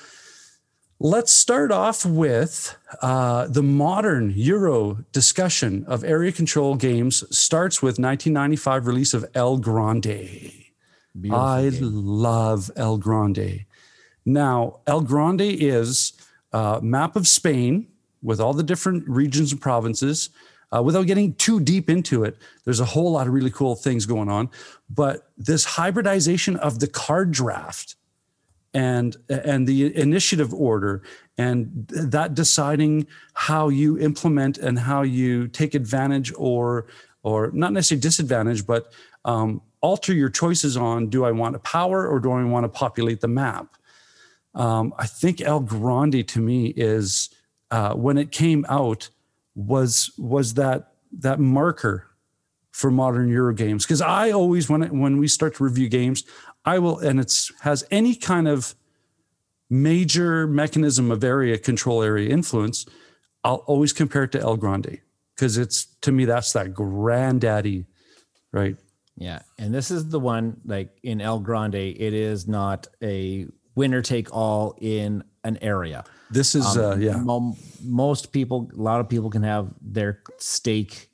[1.00, 8.00] let's start off with uh, the modern euro discussion of area control games starts with
[8.00, 10.60] 1995 release of el grande
[11.20, 11.80] Beautiful I game.
[11.82, 13.66] love El Grande.
[14.26, 16.14] Now, El Grande is
[16.54, 17.88] a map of Spain
[18.22, 20.30] with all the different regions and provinces.
[20.72, 24.06] Uh, without getting too deep into it, there's a whole lot of really cool things
[24.06, 24.50] going on.
[24.90, 27.96] But this hybridization of the card draft
[28.74, 31.02] and and the initiative order
[31.38, 36.88] and that deciding how you implement and how you take advantage or
[37.24, 38.92] or not necessarily disadvantage, but
[39.26, 42.70] um, alter your choices on do I want a power or do I want to
[42.70, 43.76] populate the map?
[44.56, 47.30] Um, I think El Grande to me is
[47.72, 49.10] uh, when it came out
[49.56, 52.08] was was that that marker
[52.72, 56.24] for modern Euro games because I always when it, when we start to review games
[56.66, 58.76] I will and it's has any kind of
[59.70, 62.86] major mechanism of area control area influence
[63.44, 65.00] I'll always compare it to El Grande
[65.36, 67.86] because it's to me that's that granddaddy
[68.52, 68.76] right
[69.16, 74.02] yeah and this is the one like in El Grande it is not a winner
[74.02, 76.04] take all in an area.
[76.30, 77.16] This is um, uh, yeah.
[77.18, 81.09] Mo- most people, a lot of people can have their stake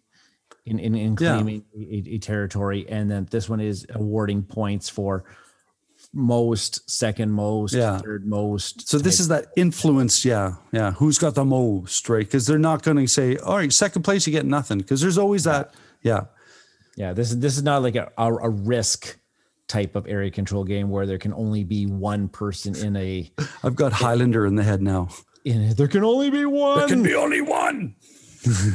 [0.65, 1.99] in in, in claiming yeah.
[2.12, 5.23] a, a, territory, and then this one is awarding points for
[6.13, 7.97] most, second most, yeah.
[7.99, 8.88] third most.
[8.88, 10.91] So this is that influence, yeah, yeah.
[10.93, 12.25] Who's got the most, right?
[12.25, 15.17] Because they're not going to say, "All right, second place, you get nothing," because there's
[15.17, 16.25] always that, yeah,
[16.95, 17.13] yeah.
[17.13, 19.17] This is this is not like a, a, a risk
[19.67, 23.32] type of area control game where there can only be one person in a.
[23.63, 25.10] I've got Highlander in the head now.
[25.43, 26.80] In there can only be one.
[26.80, 27.95] There can be only one.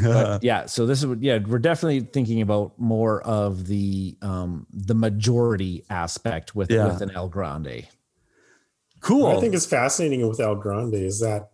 [0.03, 4.95] But yeah, so this is yeah, we're definitely thinking about more of the um the
[4.95, 6.87] majority aspect with yeah.
[6.87, 7.87] with an El Grande.
[9.01, 9.23] Cool.
[9.23, 11.51] What I think is fascinating with El Grande is that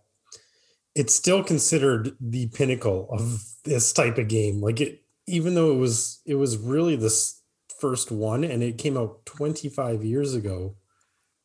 [0.94, 4.60] it's still considered the pinnacle of this type of game.
[4.60, 7.40] Like it, even though it was it was really this
[7.80, 10.74] first one and it came out 25 years ago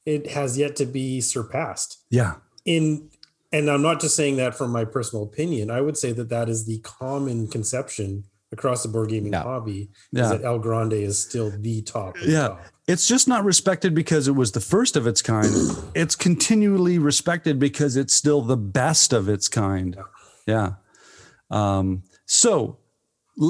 [0.05, 2.03] it has yet to be surpassed.
[2.09, 2.35] Yeah.
[2.65, 3.09] In
[3.51, 5.69] and I'm not just saying that from my personal opinion.
[5.71, 9.43] I would say that that is the common conception across the board gaming Yeah.
[9.43, 10.23] hobby Yeah.
[10.25, 12.15] is that El Grande is still the top.
[12.25, 12.49] Yeah.
[12.49, 12.61] top.
[12.87, 15.49] It's just not respected because it was the first of its kind.
[15.95, 19.95] it's continually respected because it's still the best of its kind.
[20.45, 20.73] Yeah.
[21.49, 22.77] Um, so,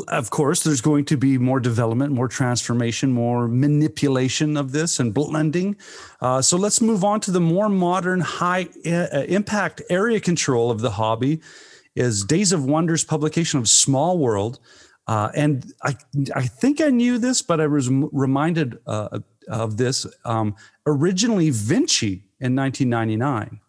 [0.07, 5.13] of course, there's going to be more development, more transformation, more manipulation of this and
[5.13, 5.75] blending.
[6.21, 10.81] Uh, so let's move on to the more modern, high uh, impact area control of
[10.81, 11.41] the hobby.
[11.93, 14.59] Is Days of Wonder's publication of Small World,
[15.07, 15.97] uh, and I
[16.33, 22.23] I think I knew this, but I was reminded uh, of this um, originally Vinci
[22.39, 23.59] in 1999.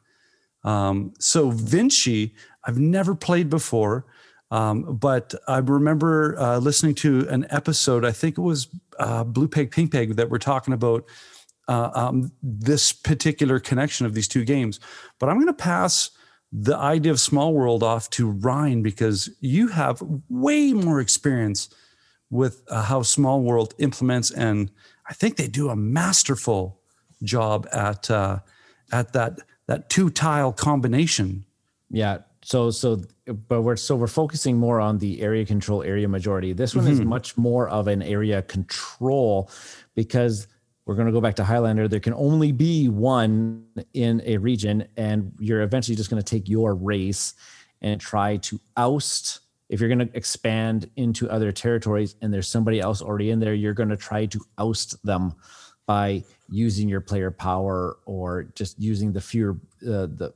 [0.63, 4.07] Um, so Vinci, I've never played before,
[4.53, 8.05] um, but I remember uh, listening to an episode.
[8.05, 11.07] I think it was uh, Blue Peg Pink Peg that we're talking about
[11.69, 14.79] uh, um, this particular connection of these two games.
[15.19, 16.11] But I'm going to pass
[16.53, 21.71] the idea of Small World off to Ryan because you have way more experience
[22.29, 24.71] with uh, how Small World implements, and
[25.09, 26.79] I think they do a masterful
[27.23, 28.41] job at uh,
[28.93, 31.47] at that that two tile combination.
[31.89, 32.19] Yeah.
[32.43, 36.53] So so but we're so we're focusing more on the area control area majority.
[36.53, 39.51] This one is much more of an area control
[39.95, 40.49] because
[40.85, 41.87] we're going to go back to Highlander.
[41.87, 46.49] There can only be one in a region, and you're eventually just going to take
[46.49, 47.35] your race
[47.81, 49.41] and try to oust.
[49.69, 53.55] If you're going to expand into other territories and there's somebody else already in there,
[53.55, 55.35] you're going to try to oust them
[55.87, 60.35] by using your player power or just using the fear, uh, the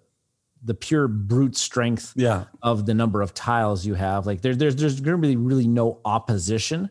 [0.67, 4.27] the pure brute strength Yeah, of the number of tiles you have.
[4.27, 6.91] Like there's there's there's going to be really no opposition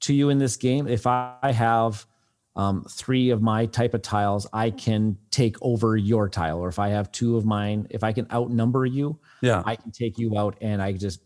[0.00, 0.86] to you in this game.
[0.86, 2.06] If I have
[2.54, 6.58] um, three of my type of tiles, I can take over your tile.
[6.58, 9.90] Or if I have two of mine, if I can outnumber you, yeah, I can
[9.90, 11.20] take you out and I just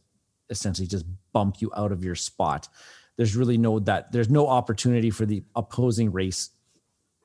[0.50, 2.68] essentially just bump you out of your spot.
[3.16, 6.50] There's really no that there's no opportunity for the opposing race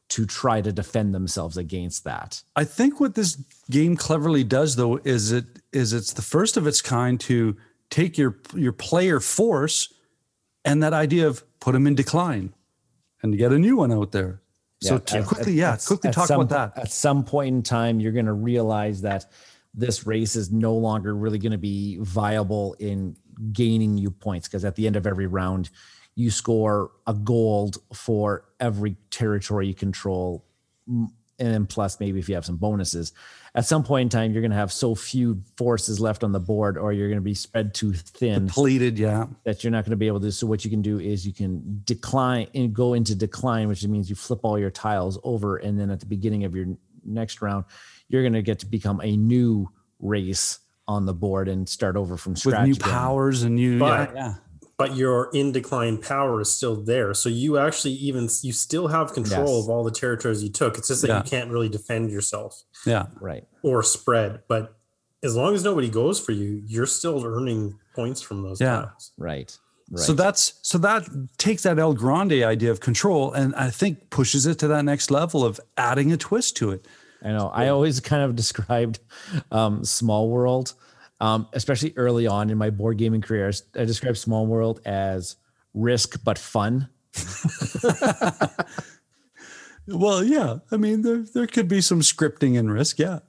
[0.09, 2.41] to try to defend themselves against that.
[2.55, 3.35] I think what this
[3.69, 7.57] game cleverly does, though, is it is it's the first of its kind to
[7.89, 9.93] take your your player force
[10.63, 12.53] and that idea of put them in decline
[13.21, 14.41] and get a new one out there.
[14.81, 16.83] So Yeah, to at- quickly, at- yeah, at- quickly talk some about that.
[16.83, 19.25] At some point in time, you're going to realize that
[19.73, 23.15] this race is no longer really going to be viable in
[23.51, 25.69] gaining you points because at the end of every round,
[26.17, 30.43] you score a gold for every territory you control.
[30.87, 33.13] And then plus maybe if you have some bonuses.
[33.53, 36.39] At some point in time, you're going to have so few forces left on the
[36.39, 39.91] board, or you're going to be spread too thin Depleted, yeah, that you're not going
[39.91, 40.31] to be able to.
[40.31, 44.09] So what you can do is you can decline and go into decline, which means
[44.09, 46.65] you flip all your tiles over, and then at the beginning of your
[47.05, 47.65] next round,
[48.09, 52.17] you're going to get to become a new race on the board and start over
[52.17, 52.89] from scratch with new again.
[52.89, 54.33] powers and new, yeah, yeah,
[54.77, 57.13] but your in decline power is still there.
[57.13, 59.63] So you actually even you still have control Yes.
[59.65, 60.77] of all the territories you took.
[60.77, 61.17] It's just that Yeah.
[61.23, 63.07] you can't really defend yourself yeah.
[63.19, 63.45] Right.
[63.63, 64.41] or spread.
[64.47, 64.75] But
[65.23, 68.81] as long as nobody goes for you, you're still earning points from those Yeah.
[68.81, 69.11] tiles.
[69.17, 69.57] Right.
[69.89, 70.03] Right.
[70.03, 74.45] So that's so that takes that El Grande idea of control and I think pushes
[74.45, 76.85] it to that next level of adding a twist to it.
[77.23, 77.47] I know.
[77.47, 78.99] I always kind of described
[79.51, 80.73] um, Small World,
[81.19, 83.51] um, especially early on in my board gaming career.
[83.75, 85.35] I described Small World as
[85.73, 86.89] risk but fun.
[89.87, 90.57] Well, yeah.
[90.71, 92.99] I mean, there there could be some scripting and risk.
[92.99, 93.19] Yeah.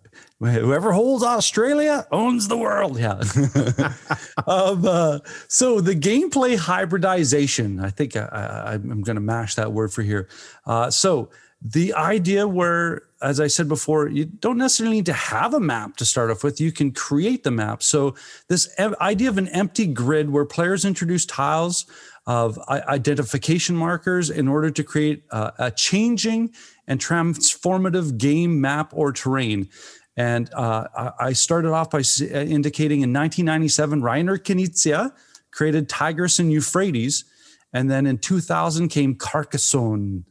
[0.41, 2.99] Whoever holds Australia owns the world.
[2.99, 3.21] Yeah.
[4.47, 7.81] um, uh, so the gameplay hybridization.
[7.81, 10.29] I think I, I, I'm going to mash that word for here.
[10.67, 15.55] Uh, so the idea where, as I said before, you don't necessarily need to have
[15.55, 16.61] a map to start off with.
[16.61, 17.83] You can create the map.
[17.83, 18.15] So
[18.49, 21.87] this idea of an empty grid where players introduce tiles
[22.27, 26.53] of identification markers in order to create uh, a changing
[26.87, 29.69] and transformative game map or terrain.
[30.17, 35.13] And uh, I started off by uh, indicating in 1997, Rainer Knizia
[35.53, 37.25] created Tigris and Euphrates.
[37.73, 40.25] And then in 2000 came Carcassonne.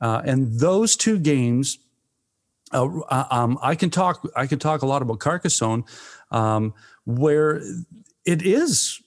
[0.00, 1.78] Uh, and those two games,
[2.72, 4.28] uh, uh, um, I can talk.
[4.34, 5.84] I can talk a lot about Carcassonne,
[6.30, 7.62] um, where
[8.24, 9.00] it is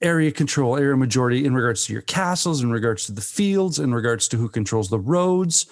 [0.00, 3.94] area control, area majority in regards to your castles, in regards to the fields, in
[3.94, 5.66] regards to who controls the roads.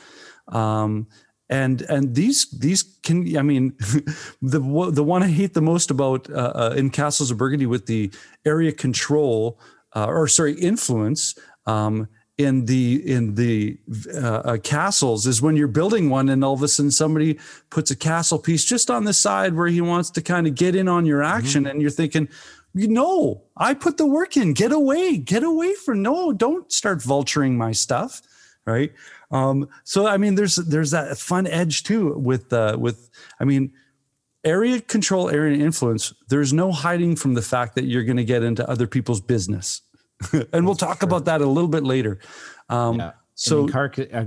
[0.49, 1.07] Um,
[1.49, 3.75] and and these these can I mean
[4.43, 7.87] the the one I hate the most about uh, uh, in Castles of Burgundy with
[7.87, 8.11] the
[8.45, 9.61] area control
[9.95, 12.09] uh, or sorry influence um,
[12.39, 13.79] in the in the
[14.15, 17.39] uh, uh, castles is when you're building one and all of a sudden somebody
[17.71, 20.75] puts a castle piece just on the side where he wants to kind of get
[20.77, 21.71] in on your action mm-hmm.
[21.71, 22.29] and you're thinking
[22.75, 24.53] you know i put the work in.
[24.53, 25.17] Get away.
[25.17, 28.21] Get away from no don't start vulturing my stuff.
[28.67, 28.93] Right?
[29.31, 33.11] Um, so i mean there's there's that fun edge too with uh, with
[33.41, 33.73] i mean
[34.45, 38.45] area control area influence there's no hiding from the fact that you're going to get
[38.45, 39.83] into other people's business
[40.53, 42.19] and we'll talk about that a little bit later.
[42.69, 43.13] Um, yeah.
[43.39, 43.69] So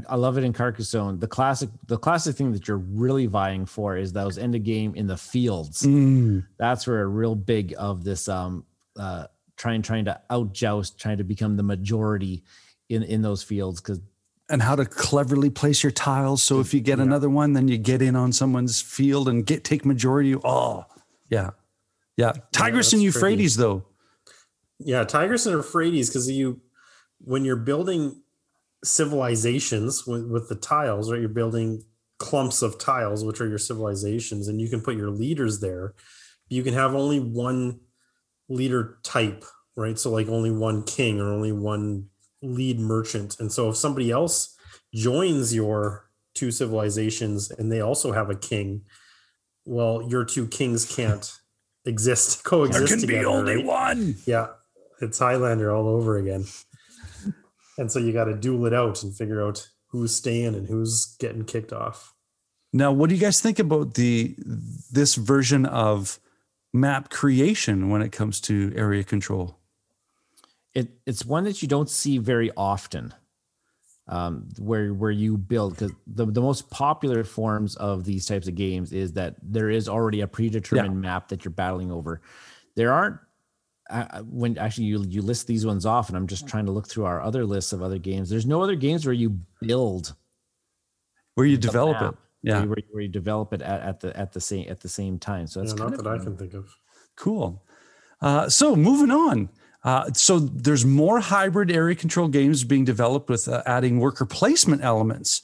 [0.08, 1.20] I love it in Carcassonne.
[1.20, 4.94] The classic, the classic thing that you're really vying for is those end of game
[4.94, 5.82] in the fields.
[5.82, 6.46] Mm.
[6.58, 8.66] That's where a real big of this um,
[8.96, 9.26] uh,
[9.58, 12.44] trying trying to outjoust, trying to become the majority
[12.90, 14.00] in in those fields because
[14.48, 16.44] and how to cleverly place your tiles.
[16.44, 17.06] So if you get yeah.
[17.06, 20.36] another one, then you get in on someone's field and get take majority.
[20.36, 20.86] Oh,
[21.30, 21.52] yeah,
[22.16, 22.34] yeah.
[22.52, 23.68] Tigris yeah, and Euphrates, tricky.
[23.68, 23.86] though.
[24.80, 26.62] Yeah, Tigris and Euphrates, because you
[27.20, 28.22] when you're building
[28.84, 31.20] civilizations with, with the tiles, right?
[31.20, 31.84] You're building
[32.18, 35.94] clumps of tiles, which are your civilizations, and you can put your leaders there.
[36.48, 37.82] You can have only one
[38.48, 39.44] leader type,
[39.76, 40.00] right?
[40.00, 42.08] So like only one king or only one
[42.42, 43.40] lead merchant.
[43.40, 44.56] And so if somebody else
[44.94, 48.82] joins your two civilizations and they also have a king,
[49.66, 51.32] well, your two kings can't
[51.86, 52.80] exist coexist.
[52.80, 53.66] There can together, be only right?
[53.66, 54.16] one.
[54.26, 54.48] Yeah
[55.02, 56.46] it's Highlander all over again.
[57.78, 61.16] and so you got to duel it out and figure out who's staying and who's
[61.20, 62.14] getting kicked off.
[62.72, 64.36] Now, what do you guys think about the
[64.92, 66.20] this version of
[66.72, 69.58] map creation when it comes to area control?
[70.76, 73.14] It it's one that you don't see very often.
[74.08, 78.56] Um, where where you build because the, the most popular forms of these types of
[78.56, 81.10] games is that there is already a predetermined yeah.
[81.10, 82.20] map that you're battling over.
[82.76, 83.20] There aren't
[83.90, 86.88] I, when actually you you list these ones off, and I'm just trying to look
[86.88, 88.30] through our other lists of other games.
[88.30, 90.16] There's no other games where you build,
[91.36, 92.18] where you develop it.
[92.42, 94.90] Yeah, where you, where you, develop it at, at, the at the same at the
[94.90, 95.48] same time.
[95.48, 96.74] So that's yeah, not that I can think of.
[97.16, 97.64] Cool.
[98.22, 99.50] Uh, so moving on.
[99.84, 104.84] Uh, so there's more hybrid area control games being developed with uh, adding worker placement
[104.84, 105.42] elements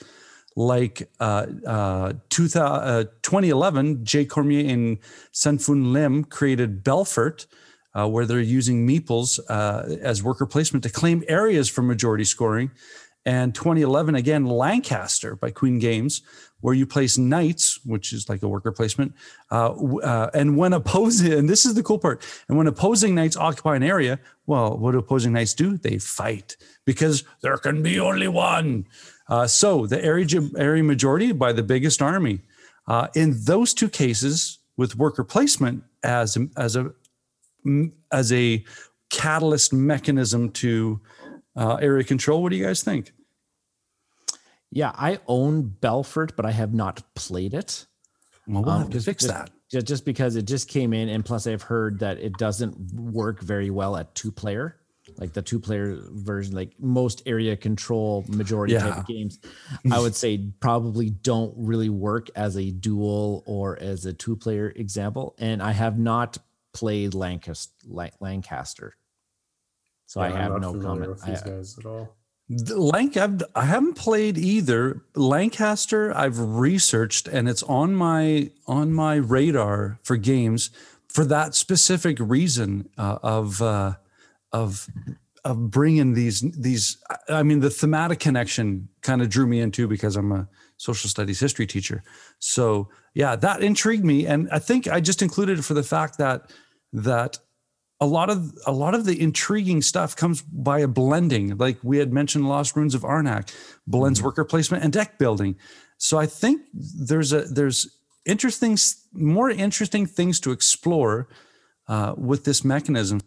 [0.56, 5.00] like uh, uh, 2011, uh, Jay Cormier and
[5.32, 7.46] Sen-Foong Lim created Belfort,
[7.96, 12.72] uh, where they're using meeples uh, as worker placement to claim areas for majority scoring.
[13.28, 16.22] And 2011, again, Lancaster by Queen Games,
[16.62, 19.14] where you place knights, which is like a worker placement.
[19.52, 23.36] Uh, uh, and when opposing, and this is the cool part, and when opposing knights
[23.36, 25.78] occupy an area, well, what do opposing knights do?
[25.78, 28.86] They fight because there can be only one.
[29.28, 32.42] Uh, so the area, area majority by the biggest army.
[32.88, 36.92] Uh, in those two cases, with worker placement as, as a
[38.12, 38.64] as a
[39.10, 41.00] catalyst mechanism to
[41.56, 42.44] uh, area control.
[42.44, 43.14] What do you guys think?
[44.72, 47.86] Yeah, I own Belfort, but I have not played it.
[48.48, 49.52] Well, we'll um, have to fix just, that.
[49.86, 53.70] Just because it just came in, and plus I've heard that it doesn't work very
[53.70, 54.78] well at two player,
[55.18, 58.80] like the two player version, like most area control majority yeah.
[58.80, 59.40] type of games.
[59.92, 64.74] I would say probably don't really work as a dual or as a two player
[64.76, 65.36] example.
[65.40, 66.38] And I have not
[66.76, 67.74] played Lancaster.
[68.20, 68.96] Lancaster.
[70.06, 71.10] So yeah, I have no comment.
[71.10, 72.16] With these I, guys at all.
[72.48, 75.02] Lank, I've, I haven't played either.
[75.16, 80.70] Lancaster, I've researched, and it's on my on my radar for games
[81.08, 83.94] for that specific reason uh, of uh,
[84.52, 84.88] of
[85.44, 86.98] of bringing these these.
[87.30, 90.48] I mean, the thematic connection kind of drew me into because I'm a
[90.78, 92.04] social studies history teacher.
[92.38, 96.20] So yeah, that intrigued me, and I think I just included it for the fact
[96.20, 96.52] that
[97.04, 97.40] that
[98.00, 101.58] a lot of a lot of the intriguing stuff comes by a blending.
[101.58, 103.54] Like we had mentioned lost ruins of arnak
[103.88, 104.26] blends mm-hmm.
[104.28, 105.56] worker placement and deck building.
[105.98, 107.88] So i think there's a there's
[108.26, 108.78] interesting
[109.14, 111.28] more interesting things to explore
[111.88, 113.22] uh, with this mechanism.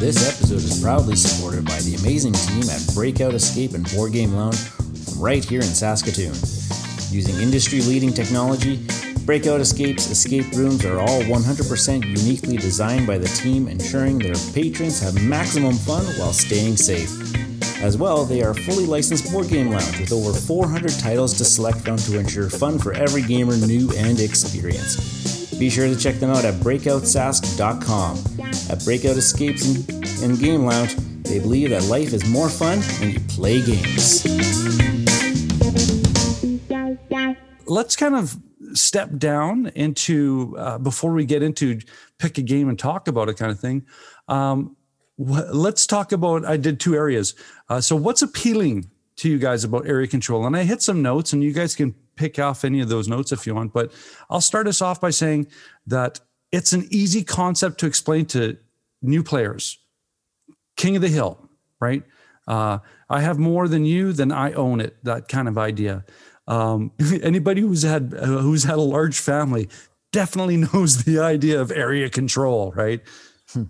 [0.00, 4.32] This episode is proudly supported by the amazing team at breakout escape and board game
[4.32, 4.58] lounge
[5.16, 6.34] right here in saskatoon.
[7.14, 8.84] Using industry leading technology
[9.24, 14.98] Breakout Escapes escape rooms are all 100% uniquely designed by the team, ensuring their patrons
[14.98, 17.08] have maximum fun while staying safe.
[17.80, 21.44] As well, they are a fully licensed board game lounge with over 400 titles to
[21.44, 25.56] select from to ensure fun for every gamer new and experienced.
[25.56, 28.18] Be sure to check them out at breakoutsask.com.
[28.70, 29.88] At Breakout Escapes and,
[30.24, 34.26] and Game Lounge, they believe that life is more fun when you play games.
[37.66, 38.36] Let's kind of
[38.74, 41.80] step down into uh, before we get into
[42.18, 43.86] pick a game and talk about it kind of thing.
[44.28, 44.76] Um,
[45.18, 46.44] let's talk about.
[46.44, 47.34] I did two areas.
[47.68, 50.46] Uh, so, what's appealing to you guys about area control?
[50.46, 53.32] And I hit some notes, and you guys can pick off any of those notes
[53.32, 53.72] if you want.
[53.72, 53.92] But
[54.30, 55.48] I'll start us off by saying
[55.86, 56.20] that
[56.50, 58.56] it's an easy concept to explain to
[59.00, 59.78] new players.
[60.76, 61.48] King of the hill,
[61.80, 62.02] right?
[62.46, 64.96] Uh, I have more than you, then I own it.
[65.04, 66.04] That kind of idea.
[66.46, 69.68] Um, anybody who's had uh, who's had a large family
[70.12, 73.00] definitely knows the idea of area control, right?
[73.52, 73.62] Hmm.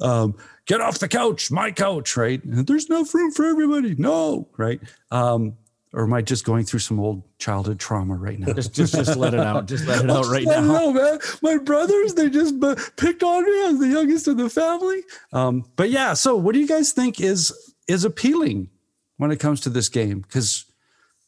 [0.00, 0.36] Um,
[0.66, 2.40] get off the couch, my couch, right?
[2.44, 3.94] There's enough room for everybody.
[3.96, 4.80] No, right?
[5.10, 5.56] Um,
[5.96, 8.52] or am I just going through some old childhood trauma right now?
[8.52, 9.66] Just, just, just let it out.
[9.66, 10.58] Just let it out right now.
[10.58, 11.18] I Know, man.
[11.40, 12.54] My brothers, they just
[12.96, 15.02] picked on me as the youngest of the family.
[15.32, 18.68] Um, but yeah, so what do you guys think is is appealing
[19.16, 20.20] when it comes to this game?
[20.20, 20.65] Because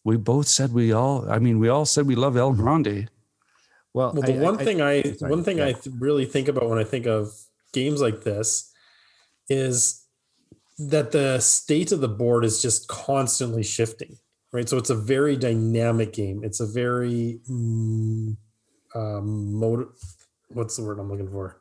[0.09, 3.09] we both said we all, I mean, we all said we love El Grande.
[3.95, 5.67] Well, well the I, one I, thing I, sorry, one thing yeah.
[5.67, 7.33] I really think about when I think of
[7.73, 8.73] games like this
[9.49, 10.05] is
[10.79, 14.19] that the state of the board is just constantly shifting
[14.53, 14.69] right?
[14.69, 16.43] So it's a very dynamic game.
[16.45, 18.37] It's a very mm,
[18.95, 19.89] um, motor.
[20.49, 21.61] What's the word I'm looking for?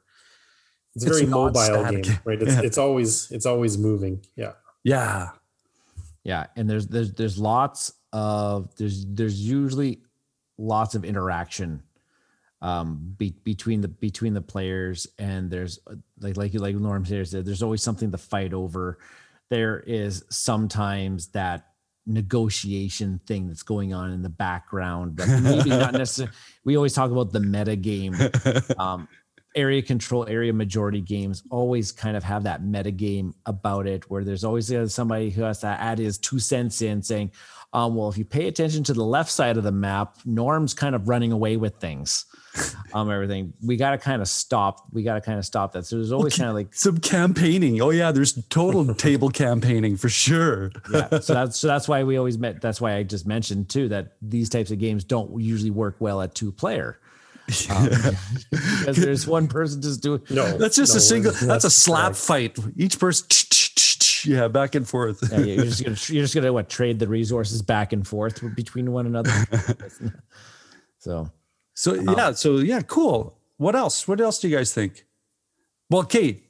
[0.96, 2.04] It's a it's very mobile static.
[2.04, 2.42] game, right?
[2.42, 2.62] It's yeah.
[2.64, 4.26] it's always it's always moving.
[4.36, 4.54] Yeah.
[4.84, 5.30] Yeah.
[6.24, 10.02] Yeah, and there's there's there's lots of there's there's usually
[10.58, 11.84] lots of interaction
[12.62, 15.08] um be, between the between the players.
[15.20, 15.80] And there's
[16.20, 19.00] like like you like Norm said there's always something to fight over.
[19.50, 21.68] There is sometimes that
[22.06, 26.34] negotiation thing that's going on in the background that maybe not necessarily
[26.64, 28.16] we always talk about the meta game.
[28.78, 29.08] Um,
[29.58, 34.24] area control area majority games always kind of have that meta game about it where
[34.24, 37.32] there's always somebody who has to add his two cents in saying
[37.74, 40.96] um, well if you pay attention to the left side of the map norm's kind
[40.96, 42.26] of running away with things
[42.94, 43.54] um, everything.
[43.64, 44.86] We got to kind of stop.
[44.92, 45.86] We got to kind of stop that.
[45.86, 46.42] So there's always okay.
[46.42, 47.82] kind of like some campaigning.
[47.82, 50.72] Oh yeah, there's total table campaigning for sure.
[50.92, 51.20] yeah.
[51.20, 52.62] So that's so that's why we always met.
[52.62, 56.22] That's why I just mentioned too that these types of games don't usually work well
[56.22, 57.00] at two player.
[57.70, 57.88] Um,
[58.52, 61.70] because there's one person just doing no that's just no, a single that's, that's a
[61.70, 62.18] slap correct.
[62.18, 63.26] fight each person
[64.26, 67.62] yeah back and forth yeah, you're just gonna you're just gonna what trade the resources
[67.62, 69.32] back and forth between one another
[70.98, 71.30] so
[71.78, 72.16] so uh-huh.
[72.18, 73.38] yeah, so yeah, cool.
[73.58, 74.08] What else?
[74.08, 75.06] What else do you guys think?
[75.92, 76.50] Well, Kate,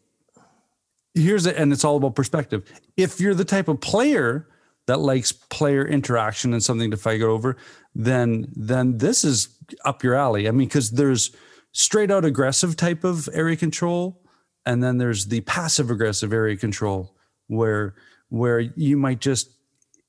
[1.13, 2.63] here's it, and it's all about perspective.
[2.95, 4.47] If you're the type of player
[4.86, 7.57] that likes player interaction and something to fight over,
[7.93, 9.49] then then this is
[9.84, 10.47] up your alley.
[10.47, 11.36] I mean, because there's
[11.74, 14.24] straight out aggressive type of area control,
[14.65, 17.16] and then there's the passive aggressive area control
[17.47, 17.95] where
[18.29, 19.49] where you might just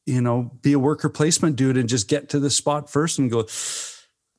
[0.07, 3.31] you know be a worker placement dude and just get to the spot first and
[3.31, 3.47] go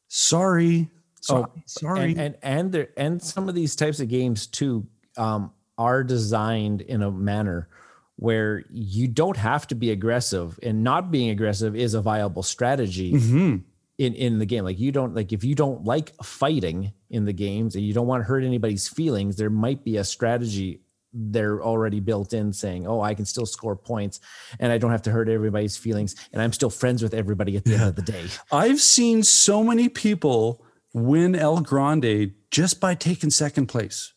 [0.09, 0.89] sorry.
[1.21, 2.11] So, oh, sorry.
[2.11, 6.81] And, and and there and some of these types of games too um, are designed
[6.81, 7.69] in a manner
[8.17, 13.13] where you don't have to be aggressive, and not being aggressive is a viable strategy.
[13.13, 13.57] Mm-hmm.
[13.97, 17.33] In, in the game like you don't like if you don't like fighting in the
[17.33, 20.79] games and you don't want to hurt anybody's feelings there might be a strategy
[21.14, 24.20] they're already built in saying, oh, I can still score points
[24.60, 26.16] and I don't have to hurt everybody's feelings.
[26.32, 27.78] And I'm still friends with everybody at the yeah.
[27.78, 28.26] end of the day.
[28.51, 34.14] I've seen so many people win El Grande just by taking second place,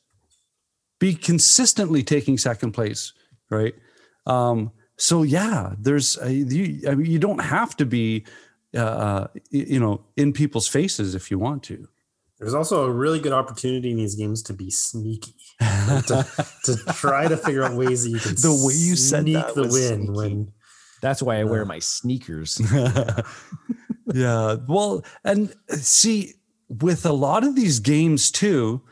[0.99, 3.13] be consistently taking second place,
[3.51, 3.75] right?
[4.27, 8.25] Um, so yeah, there's you, I mean, you don't have to be,
[8.75, 11.89] uh, uh you know, in people's faces if you want to.
[12.43, 16.27] There's also a really good opportunity in these games to be sneaky, to,
[16.65, 19.71] to, try to figure out ways that you can the way you that the win
[19.71, 20.11] sneaky.
[20.11, 20.53] when.
[21.01, 22.61] That's why I wear uh, my sneakers.
[24.13, 26.33] yeah, well, and uh, see,
[26.69, 28.83] with a lot of these games too,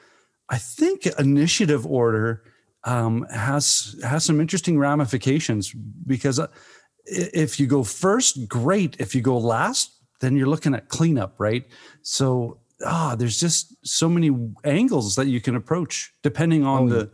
[0.49, 2.45] I think initiative order
[2.85, 5.73] um, has has some interesting ramifications
[6.07, 6.47] because uh,
[7.05, 8.95] if you go first, great.
[9.01, 9.91] If you go last,
[10.21, 11.65] then you're looking at cleanup, right?
[12.03, 14.31] So ah, there's just so many
[14.65, 17.11] angles that you can approach depending on oh, the.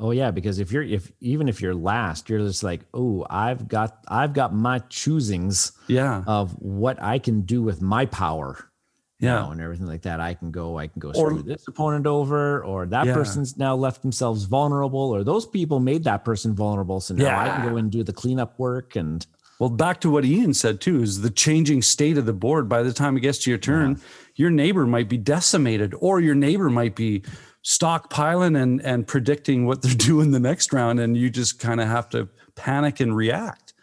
[0.00, 3.66] Oh yeah, because if you're if even if you're last, you're just like, oh, I've
[3.66, 8.70] got I've got my choosings, yeah, of what I can do with my power,
[9.18, 10.20] yeah, and everything like that.
[10.20, 13.14] I can go, I can go screw or, this opponent over, or that yeah.
[13.14, 17.42] person's now left themselves vulnerable, or those people made that person vulnerable, so now yeah.
[17.42, 19.26] I can go and do the cleanup work and.
[19.60, 22.68] Well, back to what Ian said too, is the changing state of the board.
[22.68, 24.02] By the time it gets to your turn, yeah
[24.38, 27.22] your neighbor might be decimated or your neighbor might be
[27.62, 31.88] stockpiling and and predicting what they're doing the next round and you just kind of
[31.88, 33.74] have to panic and react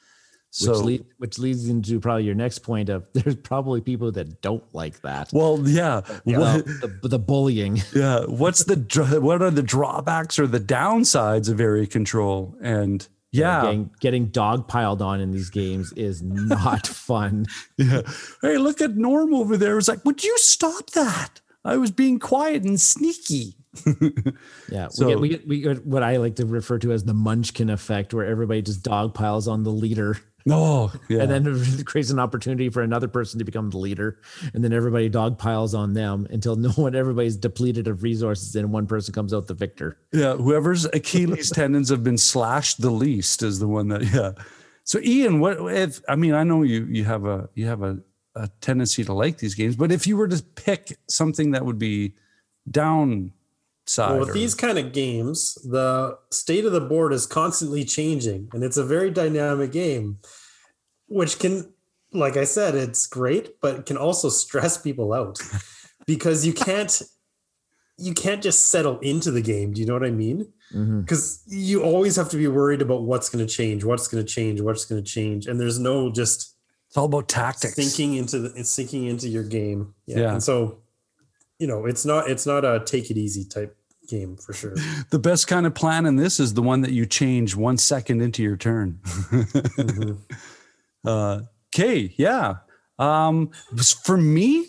[0.50, 4.42] So, which, lead, which leads into probably your next point of there's probably people that
[4.42, 5.30] don't like that.
[5.34, 6.02] well, yeah,
[6.82, 7.82] the, the bullying.
[7.94, 8.26] yeah.
[8.26, 8.78] What's the
[9.22, 12.56] what are the drawbacks or the downsides of area control?
[12.62, 13.06] And
[13.38, 17.46] yeah, Getting, getting dog piled on in these games is not fun.
[17.78, 18.02] yeah.
[18.42, 19.78] Hey, look at Norm over there.
[19.78, 21.42] It's like, would you stop that?
[21.64, 23.56] I was being quiet and sneaky.
[24.72, 27.04] Yeah, So- we get, we get we get what I like to refer to as
[27.04, 31.22] the Munchkin effect, where everybody just dog piles on the leader, No, yeah.
[31.24, 31.48] and then
[31.80, 34.20] it creates an opportunity for another person to become the leader,
[34.54, 38.72] and then everybody dog piles on them until no one, everybody's depleted of resources, and
[38.72, 39.98] one person comes out the victor.
[40.12, 44.32] Yeah, whoever's Achilles tendons have been slashed the least is the one that yeah.
[44.84, 48.00] So Ian, what if I mean I know you you have a you have a,
[48.36, 51.80] a tendency to like these games, but if you were to pick something that would
[51.80, 52.14] be
[53.86, 57.84] downside, Well, with or- these kind of games, the state of the board is constantly
[57.86, 60.20] changing, and it's a very dynamic game,
[61.08, 61.74] which can,
[62.12, 65.40] like I said, it's great, but it can also stress people out
[66.08, 67.02] because you can't
[67.98, 69.72] you can't just settle into the game.
[69.72, 70.52] Do you know what I mean?
[70.74, 71.00] Mm-hmm.
[71.00, 74.30] Because you always have to be worried about what's going to change, what's going to
[74.30, 76.58] change, what's going to change, and there's no just
[76.90, 77.76] it's all about tactics.
[77.76, 79.94] sinking into the it's sinking into your game.
[80.08, 80.20] Yeah.
[80.20, 80.32] Yeah.
[80.34, 80.80] And so,
[81.60, 83.76] you know, it's not it's not a take it easy type
[84.08, 84.76] game for sure.
[85.10, 88.22] The best kind of plan in this is the one that you change one second
[88.22, 89.00] into your turn.
[89.06, 90.20] Mhm.
[91.06, 91.42] Uh,
[91.74, 92.56] okay, yeah.
[92.98, 93.52] Um,
[94.04, 94.66] for me,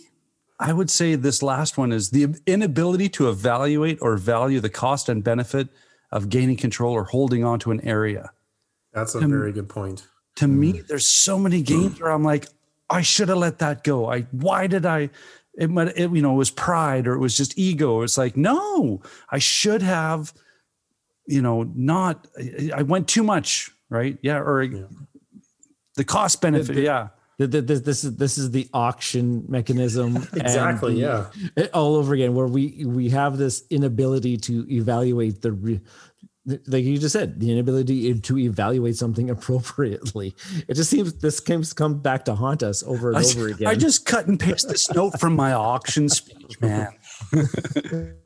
[0.61, 5.09] I would say this last one is the inability to evaluate or value the cost
[5.09, 5.69] and benefit
[6.13, 8.31] of gaining control or holding on to an area.
[8.93, 10.07] That's a Um, very good point.
[10.37, 12.47] To me, there's so many games where I'm like,
[12.91, 14.11] I should have let that go.
[14.11, 15.09] I why did I?
[15.59, 18.03] It might, it, you know, it was pride or it was just ego.
[18.03, 19.01] It's like, no,
[19.31, 20.33] I should have,
[21.27, 22.27] you know, not.
[22.75, 24.19] I- went too much, right?
[24.23, 24.67] Yeah, or
[25.97, 26.75] the cost benefit.
[26.75, 30.17] the- yeah, Th- th- This, is this is the auction mechanism.
[30.35, 30.95] Exactly.
[30.95, 31.67] the- Yeah.
[31.75, 35.81] all over again where we we have this inability to evaluate the
[36.67, 40.35] like you just said the inability to evaluate something appropriately
[40.69, 43.67] it just seems this comes come back to haunt us over and I, over again
[43.67, 46.95] I just cut and paste this note from my auction speech, man.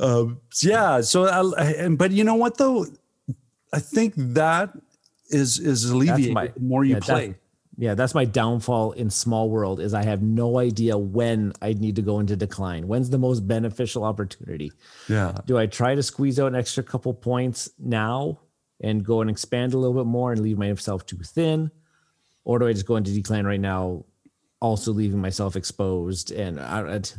[0.00, 1.00] um, yeah.
[1.00, 2.86] So, I, I- but you know what though,
[3.72, 4.70] I think that
[5.30, 7.34] is is alleviated my- the more you yeah, play.
[7.80, 11.96] Yeah that's my downfall in small world is i have no idea when i need
[11.96, 14.70] to go into decline when's the most beneficial opportunity
[15.08, 15.32] Yeah.
[15.46, 18.40] do I try to squeeze out an extra couple points now
[18.80, 21.70] and go and expand a little bit more and leave myself too thin?
[22.44, 24.06] Or do I just go into decline right now,
[24.60, 26.32] also leaving myself exposed?
[26.32, 27.14] And I, it,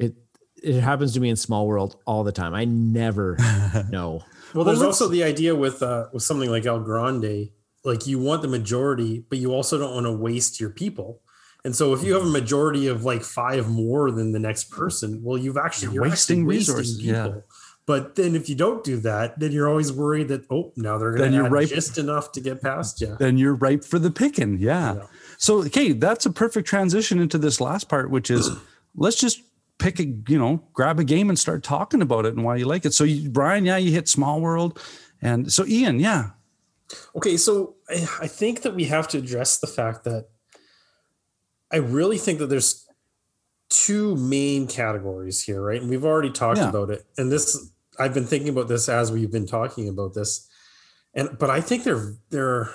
[0.00, 0.14] it,
[0.60, 2.52] it happens to me in small world all the time.
[2.54, 3.36] I never
[3.90, 4.24] know.
[4.54, 7.50] Well, there's also the idea with uh, with something like El Grande,
[7.84, 11.20] like you want the majority, but you also don't want to waste your people.
[11.64, 15.22] And so, if you have a majority of like five more than the next person,
[15.22, 17.32] well, you've actually You're you're, wasting actually resources, yeah.
[17.84, 21.12] But then, if you don't do that, then you're always worried that oh, now they're
[21.12, 23.16] going to you're add ripe- just enough to get past you.
[23.18, 24.58] Then you're ripe for the picking.
[24.58, 24.94] Yeah.
[24.94, 25.02] Yeah.
[25.38, 28.50] So, okay, that's a perfect transition into this last part, which is
[28.94, 29.42] let's just
[29.78, 32.66] pick a, you know, grab a game and start talking about it and why you
[32.66, 32.92] like it.
[32.92, 34.78] So, you, Brian, yeah, you hit Small World.
[35.22, 36.30] And so, Ian, yeah.
[37.16, 40.28] Okay, so I, I think that we have to address the fact that
[41.72, 42.86] I really think that there's
[43.68, 45.80] two main categories here, right?
[45.80, 46.68] And we've already talked Yeah.
[46.70, 47.04] about it.
[47.18, 50.48] And this I've been thinking about this as we've been talking about this.
[51.14, 52.70] And but I think they're they're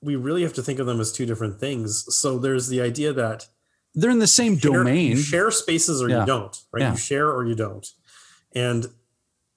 [0.00, 2.04] we really have to think of them as two different things.
[2.16, 3.48] So there's the idea that
[3.94, 5.10] They're in the same share- domain.
[5.10, 6.20] you share spaces or Yeah.
[6.20, 6.82] you don't, right?
[6.82, 6.90] Yeah.
[6.92, 7.84] You share or you don't.
[8.54, 8.86] And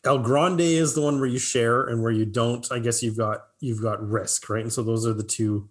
[0.03, 2.65] El Grande is the one where you share and where you don't.
[2.71, 4.63] I guess you've got you've got risk, right?
[4.63, 5.69] And so those are the two.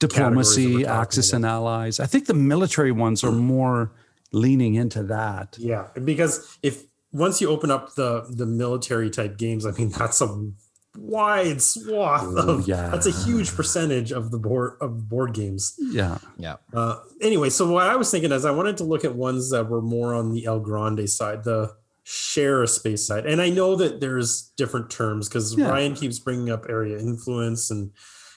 [0.00, 1.36] diplomacy, we're Axis about.
[1.36, 2.00] and allies.
[2.00, 3.92] I think the military ones are more
[4.32, 5.56] leaning into that.
[5.58, 10.20] Yeah, because if once you open up the the military type games, I mean that's
[10.20, 10.50] a
[10.98, 12.88] wide swath Oh, of yeah.
[12.88, 15.74] that's a huge percentage of the board of board games.
[15.78, 16.18] Yeah.
[16.38, 16.56] Yeah.
[16.72, 19.68] Uh, anyway, so what I was thinking is I wanted to look at ones that
[19.68, 21.74] were more on the El Grande side, the
[22.08, 23.26] share a space side.
[23.26, 25.68] And I know that there's different terms because Yeah.
[25.70, 27.90] Ryan keeps bringing up area influence and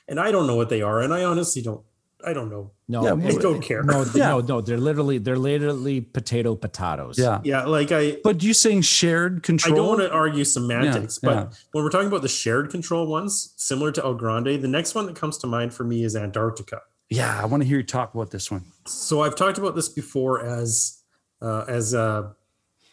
[0.07, 1.81] and I don't know what they are, and I honestly don't.
[2.25, 2.71] I don't know.
[2.89, 3.81] No, Yeah, I it- don't care.
[3.83, 4.29] no, Yeah.
[4.29, 4.59] no, no.
[4.59, 7.17] They're literally, they're literally potato potatoes.
[7.17, 7.39] Yeah.
[7.45, 9.73] Yeah, like I But you saying shared control?
[9.73, 11.57] I don't want to argue semantics, Yeah, but yeah.
[11.71, 15.05] when we're talking about the shared control ones, similar to El Grande, the next one
[15.05, 16.81] that comes to mind for me is Antarctica.
[17.09, 18.65] Yeah, I want to hear you talk about this one.
[18.85, 20.97] So I've talked about this before as
[21.41, 22.35] uh, as a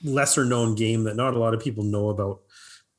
[0.02, 2.40] lesser known game that not a lot of people know about.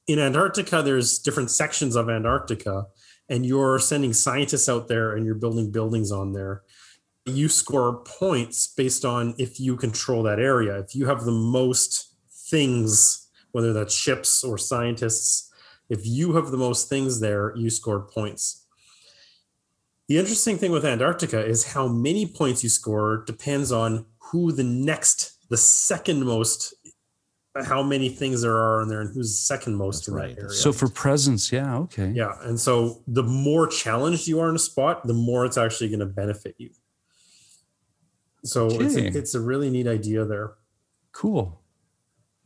[0.07, 2.87] In Antarctica, there's different sections of Antarctica,
[3.29, 6.63] and you're sending scientists out there and you're building buildings on there,
[7.25, 10.79] you score points based on if you control that area.
[10.79, 12.13] If you have the most
[12.49, 15.51] things, whether that's ships or scientists,
[15.89, 18.65] if you have the most things there, you score points.
[20.07, 24.63] The interesting thing with Antarctica is how many points you score depends on who the
[24.63, 26.73] next, the second most,
[27.65, 30.35] how many things there are in there and who's second most That's in right.
[30.35, 30.53] that area.
[30.53, 32.11] So for presence, yeah, okay.
[32.15, 32.33] Yeah.
[32.41, 35.99] And so the more challenged you are in a spot, the more it's actually going
[35.99, 36.71] to benefit you.
[38.43, 40.53] So it's, a, it's a really neat idea there.
[41.11, 41.61] Cool.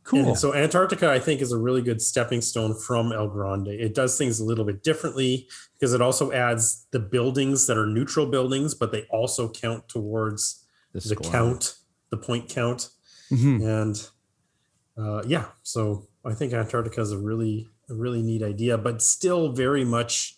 [0.04, 0.30] Cool.
[0.30, 3.68] And so Antarctica, I think, is a really good stepping stone from El Grande.
[3.68, 7.86] It does things a little bit differently because it also adds the buildings that are
[7.86, 11.76] neutral buildings, but they also count towards The, the count,
[12.10, 12.88] the point count.
[13.30, 13.62] Mhm.
[13.64, 14.08] And
[14.96, 19.52] uh, yeah, so I think Antarctica is a really, a really neat idea, but still
[19.52, 20.36] very much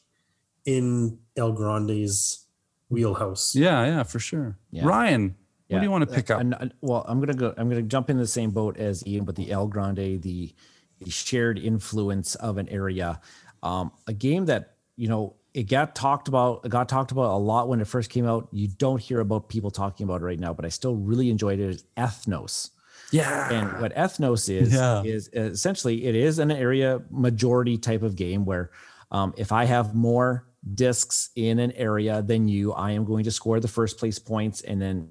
[0.65, 2.47] in El Grande's
[2.89, 3.55] wheelhouse.
[3.55, 4.59] Yeah, yeah, for sure.
[4.71, 4.87] Yeah.
[4.87, 5.35] Ryan,
[5.69, 6.41] what do you want to pick up?
[6.41, 7.53] And, and- well, I'm gonna go.
[7.57, 10.55] I'm gonna jump in the same boat as Ian, but the El Grande, the,
[11.01, 13.21] the shared influence of an area,
[13.63, 16.65] um, a game that you know it got talked about.
[16.65, 18.49] It got talked about a lot when it first came out.
[18.53, 21.59] You don't hear about people talking about it right now, but I still really enjoyed
[21.59, 21.71] it.
[21.71, 22.71] Is Ethnos.
[23.11, 23.51] Yeah.
[23.53, 25.03] And what Ethnos is Yeah.
[25.03, 28.71] is essentially it is an area majority type of game where
[29.11, 33.31] um, if I have more discs in an area than you, I am going to
[33.31, 35.11] score the first place points, and then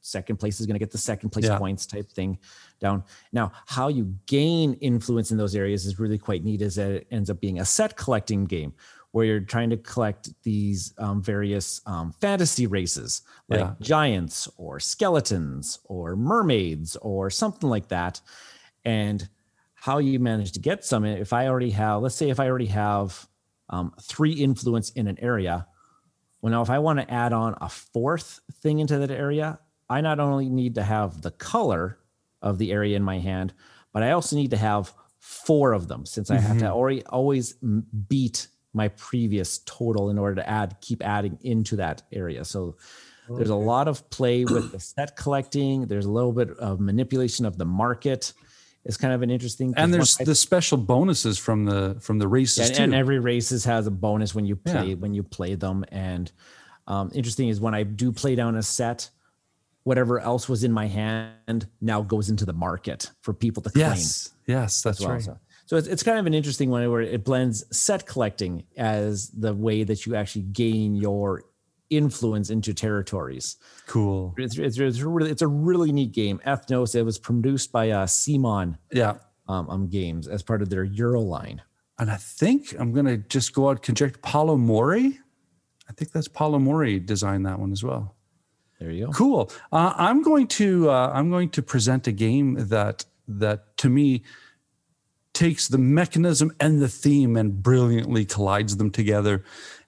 [0.00, 1.58] second place is going to get the second place Yeah.
[1.58, 2.38] points type thing
[2.80, 3.04] down.
[3.32, 6.60] Now, how you gain influence in those areas is really quite neat.
[6.62, 8.72] Is that it ends up being a set collecting game
[9.14, 13.74] where you're trying to collect these um, various um, fantasy races like Yeah.
[13.80, 18.20] giants or skeletons or mermaids or something like that.
[18.84, 19.28] And
[19.74, 22.66] how you manage to get some, if I already have, let's say if I already
[22.66, 23.28] have
[23.70, 25.68] um, three influence in an area,
[26.42, 30.00] well, now if I want to add on a fourth thing into that area, I
[30.00, 32.00] not only need to have the color
[32.42, 33.54] of the area in my hand,
[33.92, 37.52] but I also need to have four of them since I have to already always
[38.08, 42.44] beat my previous total in order to add, keep adding into that area.
[42.44, 42.76] So
[43.28, 45.86] there's a lot of play with the set collecting.
[45.86, 48.32] There's a little bit of manipulation of the market.
[48.84, 52.28] It's kind of an interesting and there's I- the special bonuses from the from the
[52.28, 52.82] races and, too.
[52.82, 54.72] and every races has a bonus when you Yeah.
[54.72, 56.30] play when you play them and
[56.86, 59.08] um, interesting is when i do play down a set
[59.84, 63.86] whatever else was in my hand now goes into the market for people to claim
[63.86, 65.12] yes, yes, that's well.
[65.12, 65.22] right.
[65.22, 69.28] So, so it's, it's kind of an interesting one where it blends set collecting as
[69.30, 71.44] the way that you actually gain your
[71.90, 73.56] influence into territories.
[73.86, 74.34] Cool.
[74.38, 76.40] It's, it's, it's, really, it's a really neat game.
[76.46, 79.14] Ethnos, it was produced by uh, CMON Yeah.
[79.48, 81.62] um, um, Games as part of their Euro line.
[81.98, 85.20] And I think I'm gonna just go out conject Paolo Mori.
[85.88, 88.16] I think that's Paolo Mori designed that one as well.
[88.80, 89.12] There you go.
[89.12, 89.52] Cool.
[89.70, 94.22] Uh, I'm going to uh, I'm going to present a game that that to me
[95.34, 99.44] takes the mechanism and the theme and brilliantly collides them together,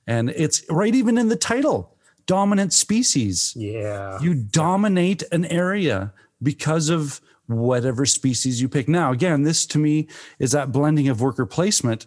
[0.07, 3.55] and it's right even in the title, dominant species.
[3.57, 4.21] Yeah.
[4.21, 8.89] You dominate an area because of whatever species you pick.
[8.89, 12.07] Now, again, this to me is that blending of worker placement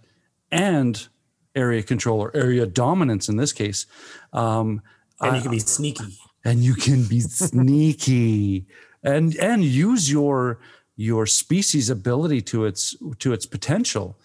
[0.52, 1.08] and
[1.56, 3.86] area control or area dominance in this case.
[4.34, 4.82] Um,
[5.22, 6.18] and you can be sneaky.
[6.46, 8.66] and you can be sneaky
[9.04, 10.60] and and use your
[11.00, 14.20] your species ability to its to its potential.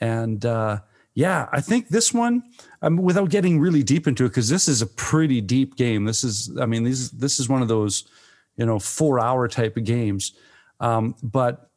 [0.00, 0.80] And uh
[1.14, 2.42] yeah i think this one
[2.80, 6.04] um, without getting really deep into it because this is a pretty deep game.
[6.04, 8.04] This is i mean this this is one of those
[8.56, 10.32] you know four hour type of games.
[10.80, 11.68] Um, but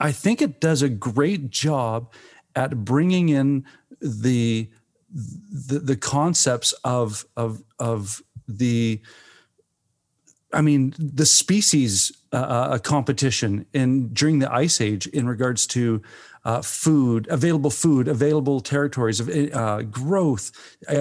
[0.00, 2.12] i think it does a great job
[2.56, 3.64] at bringing in
[4.00, 4.70] the
[5.12, 9.00] the, the concepts of of of the
[10.54, 16.02] I mean the species uh, uh, competition in during the ice age in regards to
[16.44, 20.50] uh, food, available food, available territories of uh, growth,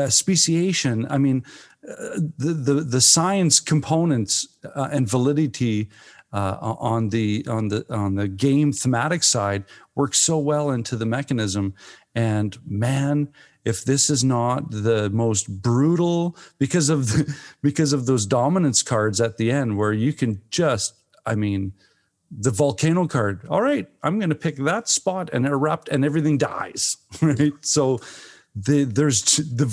[0.10, 1.06] speciation.
[1.10, 1.44] I mean
[1.88, 5.90] uh, the the the science components uh, and validity
[6.32, 11.74] on the on the on the game thematic side work so well into the mechanism.
[12.16, 13.30] And man,
[13.66, 19.22] if this is not the most brutal because of the, because of those dominance cards
[19.22, 20.96] at the end, where you can just,
[21.26, 21.74] I mean,
[22.32, 23.46] the volcano card.
[23.48, 26.98] All right, I'm going to pick that spot and erupt, and everything dies.
[27.22, 28.00] Right, so.
[28.56, 29.66] The, there's the,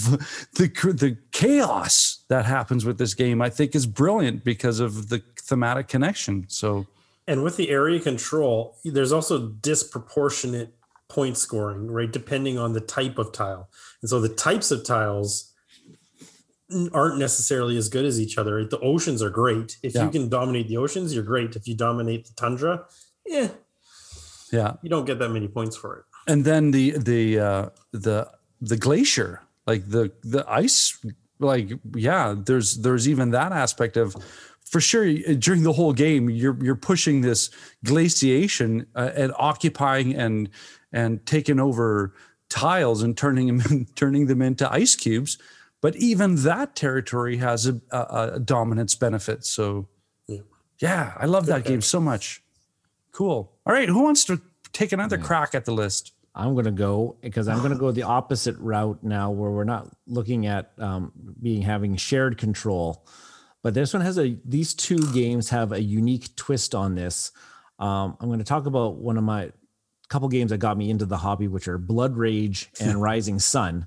[0.55, 3.43] the the chaos that happens with this game.
[3.43, 6.47] I think is brilliant because of the thematic connection.
[6.49, 6.87] So
[7.27, 10.75] And with the area control, there's also disproportionate
[11.11, 12.11] point scoring, right?
[12.11, 13.69] Depending on the type of tile.
[14.03, 15.53] And so the types of tiles
[16.93, 18.57] aren't necessarily as good as each other.
[18.57, 18.71] Right?
[18.71, 19.77] The oceans are great.
[19.83, 20.05] If Yeah.
[20.05, 21.57] you can dominate the oceans, you're great.
[21.57, 22.85] If you dominate the tundra,
[23.27, 23.49] yeah,
[24.53, 24.75] Yeah.
[24.83, 26.05] you don't get that many points for it.
[26.29, 28.29] and then the the uh the
[28.61, 30.99] the glacier like the the ice
[31.39, 34.15] like yeah there's there's even that aspect of
[34.71, 35.07] for sure
[35.47, 37.51] during the whole game you're you're pushing this
[37.85, 40.51] glaciation uh, and occupying and
[40.93, 42.15] and taking over
[42.49, 45.39] tiles and turning them turning them into ice cubes
[45.81, 49.89] but even that territory has a, a, a dominance benefit so
[50.27, 50.41] Yeah.
[50.81, 52.43] yeah i love that game so much
[53.13, 54.41] cool all right who wants to
[54.73, 57.91] take another crack at the list I'm going to go because I'm going to go
[57.91, 61.11] the opposite route now, where we're not looking at um,
[61.43, 63.05] being having shared control,
[63.65, 64.39] but this one has a.
[64.45, 67.33] These two games have a unique twist on this.
[67.81, 69.51] Um, I'm going to talk about one of my
[70.11, 73.87] couple games that got me into the hobby, which are Blood Rage and Rising Sun.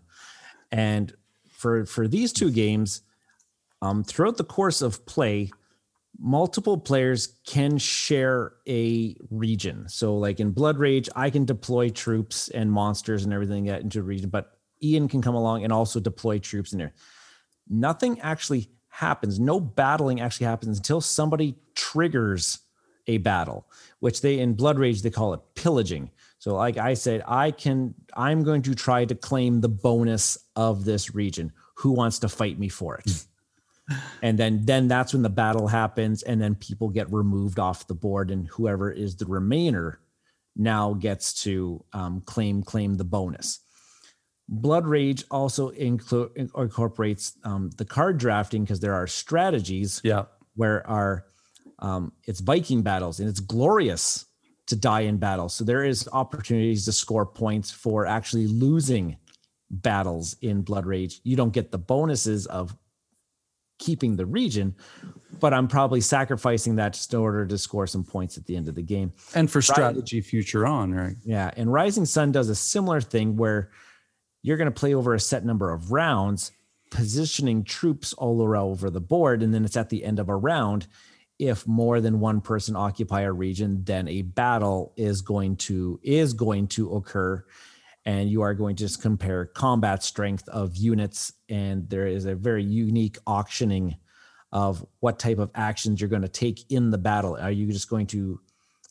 [0.71, 1.13] And
[1.51, 3.01] for for these two games,
[3.81, 5.51] um, throughout the course of play,
[6.19, 9.87] multiple players can share a region.
[9.89, 13.99] So, like in Blood Rage, I can deploy troops and monsters and everything that into
[13.99, 16.93] a region, but Ian can come along and also deploy troops in there.
[17.69, 19.39] Nothing actually happens.
[19.39, 22.59] No battling actually happens until somebody triggers
[23.07, 23.65] a battle,
[24.03, 26.11] which they in Blood Rage they call it pillaging.
[26.37, 30.83] So, like I said, I can I'm going to try to claim the bonus of
[30.83, 31.53] this region.
[31.75, 33.25] Who wants to fight me for it?
[34.21, 37.93] and then then that's when the battle happens and then people get removed off the
[37.93, 39.95] board and whoever is the remainer
[40.57, 43.59] now gets to um, claim claim the bonus
[44.47, 50.23] blood rage also inclu- incorporates um, the card drafting because there are strategies yeah
[50.55, 51.25] where are
[51.83, 54.25] um, it's Viking battles and it's glorious
[54.67, 55.49] to die in battle.
[55.49, 59.17] So there is opportunities to score points for actually losing
[59.69, 61.19] battles in Blood Rage.
[61.23, 62.75] You don't get the bonuses of
[63.79, 64.75] keeping the region,
[65.41, 68.69] but I'm probably sacrificing that just in order to score some points at the end
[68.69, 69.11] of the game.
[69.35, 73.71] and for strategy future on right Yeah, and Rising Sun does a similar thing where
[74.41, 76.51] you're going to play over a set number of rounds,
[76.91, 80.35] positioning troops all around over the board, and then it's at the end of a
[80.35, 80.87] round.
[81.47, 86.33] If more than one person occupy a region, then a battle is going to is
[86.33, 87.43] going to occur,
[88.05, 91.33] and you are going to just compare combat strength of units.
[91.49, 93.97] And there is a very unique auctioning
[94.51, 97.35] of what type of actions you're going to take in the battle.
[97.35, 98.39] Are you just going to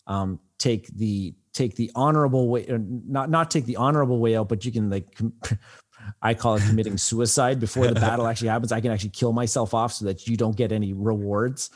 [0.07, 4.65] um, take the take the honorable way not not take the honorable way out but
[4.65, 5.19] you can like
[6.21, 8.73] i call it committing suicide before the battle actually happens.
[8.73, 11.71] I can actually kill myself off so that you don't get any rewards.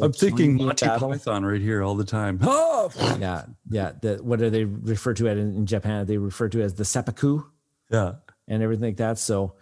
[0.00, 1.10] I'm thinking monty battle.
[1.10, 2.38] python right here all the time.
[2.42, 2.90] Oh!
[3.18, 6.06] Yeah yeah the, what do they refer to it in, in japan?
[6.06, 7.42] They refer to it as the seppuku
[7.90, 8.14] yeah.
[8.48, 9.18] and everything like that.
[9.18, 9.54] So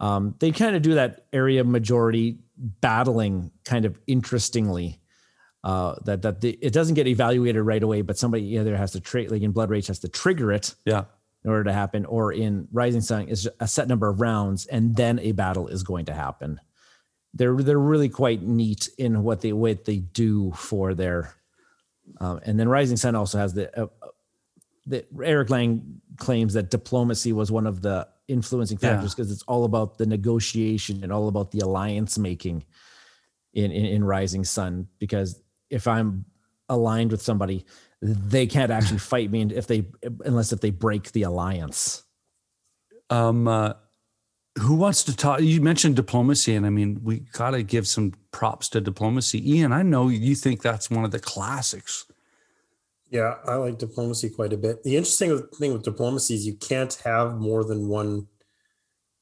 [0.00, 5.00] um, they kind of do that area majority battling kind of interestingly.
[5.64, 9.00] Uh, that that the, it doesn't get evaluated right away, but somebody either has to
[9.00, 10.74] trade, like in Blood Rage, has to trigger it.
[10.84, 11.04] Yeah
[11.48, 14.94] in order to happen, or in Rising Sun is a set number of rounds, and
[14.94, 16.60] then a battle is going to happen.
[17.32, 21.34] They're they're really quite neat in what they what they do for their,
[22.20, 23.84] um, and then Rising Sun also has the.
[23.84, 23.86] Uh,
[24.86, 29.64] the Eric Lang claims that diplomacy was one of the influencing factors because it's all
[29.64, 32.64] about the negotiation and all about the alliance making
[33.52, 34.88] in, in in Rising Sun.
[34.98, 36.24] Because if I'm
[36.70, 37.66] aligned with somebody,
[38.00, 39.86] they can't actually fight me if they
[40.24, 42.04] unless if they break the alliance.
[43.10, 43.72] um uh
[44.60, 48.68] who wants to talk you mentioned diplomacy and i mean we gotta give some props
[48.68, 52.06] to diplomacy ian i know you think that's one of the classics
[53.10, 54.82] Yeah, I like diplomacy quite a bit.
[54.84, 58.26] The interesting thing with diplomacy is you can't have more than one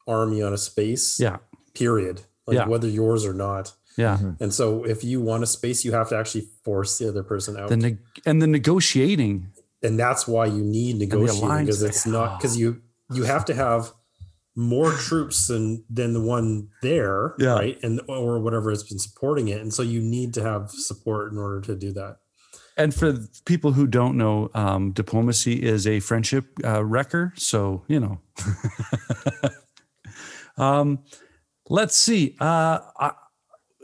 [0.08, 1.20] army on a space.
[1.20, 1.36] yeah
[1.74, 2.22] Period.
[2.48, 2.66] Like Yeah.
[2.68, 3.72] whether yours or not.
[3.96, 4.18] Yeah.
[4.40, 7.56] And so if you want a space, you have to actually force the other person
[7.56, 7.68] out.
[7.68, 9.48] the neg- and the negotiating.
[9.82, 12.12] And that's why you need negotiating because it's thing.
[12.12, 12.80] not because you
[13.12, 13.92] you have to have
[14.56, 17.54] more troops than than the one there Yeah.
[17.54, 17.78] right?
[17.82, 19.60] And or whatever has been supporting it.
[19.60, 22.16] And so you need to have support in order to do that.
[22.78, 27.32] And for people who don't know um, diplomacy is a friendship uh, wrecker.
[27.36, 28.20] So you know.
[30.58, 31.00] Um,
[31.68, 32.34] let's see.
[32.40, 33.10] Uh, uh,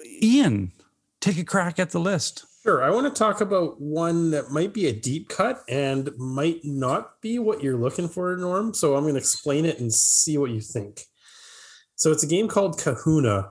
[0.05, 0.73] ian
[1.21, 2.45] take a crack at the list.
[2.63, 2.83] Sure.
[2.83, 7.21] I want to talk about one that might be a deep cut and might not
[7.21, 8.73] be what you're looking for norm.
[8.75, 11.03] So i'm going to explain it and see what you think.
[11.97, 13.51] So it's a game called kahuna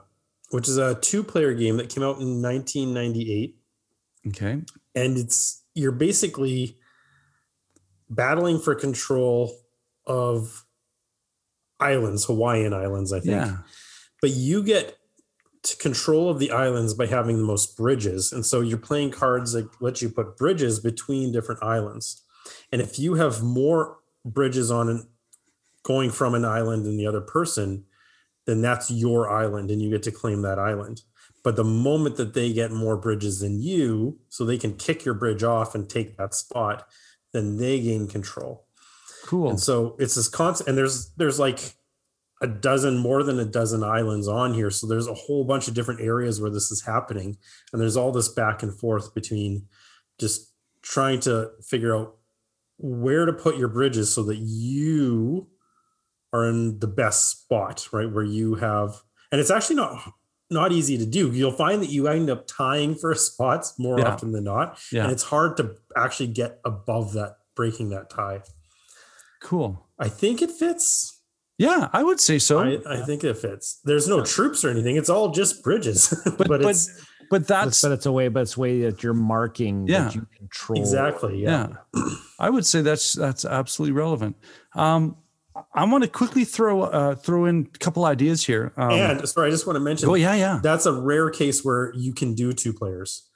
[0.51, 3.57] which is a two player game that came out in 1998
[4.27, 4.61] okay.
[4.93, 6.77] And it's you're basically
[8.09, 9.55] battling for control
[10.05, 10.65] of
[11.79, 13.31] islands, Hawaiian islands, I think.
[13.31, 13.57] Yeah.
[14.21, 14.97] But you get
[15.79, 18.31] control of the islands by having the most bridges.
[18.31, 22.23] And so you're playing cards that let you put bridges between different islands.
[22.71, 25.07] And if you have more bridges on an,
[25.83, 27.85] going from an island than the other person,
[28.45, 31.03] then that's your island and you get to claim that island.
[31.43, 35.15] But the moment that they get more bridges than you, so they can kick your
[35.15, 36.87] bridge off and take that spot,
[37.33, 38.65] then they gain control.
[39.25, 39.49] Cool.
[39.49, 41.73] And so it's this constant, and there's there's like
[42.41, 44.71] a dozen, more than a dozen islands on here.
[44.71, 47.37] So there's a whole bunch of different areas where this is happening,
[47.71, 49.67] and there's all this back and forth between
[50.19, 52.15] just trying to figure out
[52.77, 55.47] where to put your bridges so that you
[56.33, 58.11] are in the best spot, right?
[58.11, 60.13] Where you have, and it's actually not
[60.49, 61.31] not easy to do.
[61.31, 64.09] You'll find that you end up tying for spots more Yeah.
[64.13, 65.03] often than not, Yeah.
[65.03, 68.41] and it's hard to actually get above that, breaking that tie.
[69.41, 69.87] cool.
[69.97, 71.20] I think it fits.
[71.61, 72.59] Yeah, I would say so.
[72.59, 73.79] I, I think it fits.
[73.83, 74.95] There's no troops or anything.
[74.97, 76.09] It's all just bridges.
[76.25, 76.87] but but, but it's
[77.29, 80.03] but But, that's but it's a way, but it's a way that you're marking Yeah.
[80.05, 80.79] that you control.
[80.79, 81.67] exactly yeah.
[81.95, 82.03] yeah.
[82.39, 84.35] I would say that's that's absolutely relevant.
[84.75, 85.17] Um,
[85.75, 88.73] I want to quickly throw uh, throw in a couple ideas here.
[88.75, 90.59] Um, And sorry, I just want to mention oh yeah, yeah.
[90.63, 93.27] that's a rare case where you can do two players.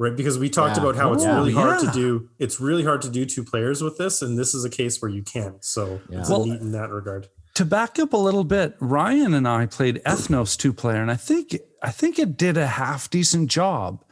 [0.00, 0.84] Right, because we talked Yeah.
[0.84, 1.90] about how it's Oh, really hard yeah.
[1.90, 2.28] to do.
[2.38, 5.10] It's really hard to do two players with this, and this is a case where
[5.10, 5.56] you can.
[5.60, 6.20] So Yeah.
[6.20, 7.28] it's Well- neat in that regard.
[7.58, 11.16] To back up a little bit, Ryan and I played Ethnos two player, and I
[11.16, 14.04] think I think it did a half decent job.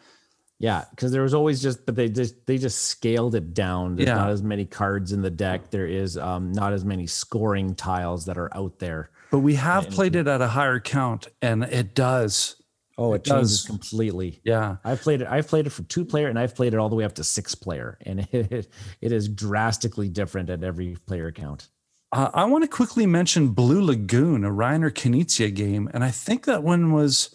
[0.58, 3.96] Yeah, because there was always just, but they just they just scaled it down.
[3.96, 4.14] There's Yeah.
[4.14, 5.70] not as many cards in the deck.
[5.70, 9.10] There is um, not as many scoring tiles that are out there.
[9.30, 12.56] But we have played it at a higher count, and it does.
[12.98, 13.66] Oh, it, It changes does.
[13.66, 14.40] completely.
[14.44, 14.76] Yeah.
[14.82, 15.28] I've played it.
[15.28, 17.24] I've played it for two player, and I've played it all the way up to
[17.24, 18.68] six player, and it
[19.02, 21.68] it is drastically different at every player count.
[22.12, 26.44] Uh, I want to quickly mention Blue Lagoon, a Reiner Knizia game, and I think
[26.44, 27.34] that one was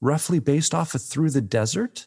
[0.00, 2.06] roughly based off of Through the Desert.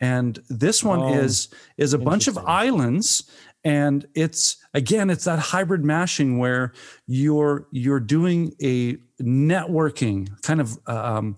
[0.00, 3.30] And this one Oh, is is a bunch of islands,
[3.64, 6.72] and it's again it's that hybrid mashing where
[7.06, 11.36] you're you're doing a networking kind of um,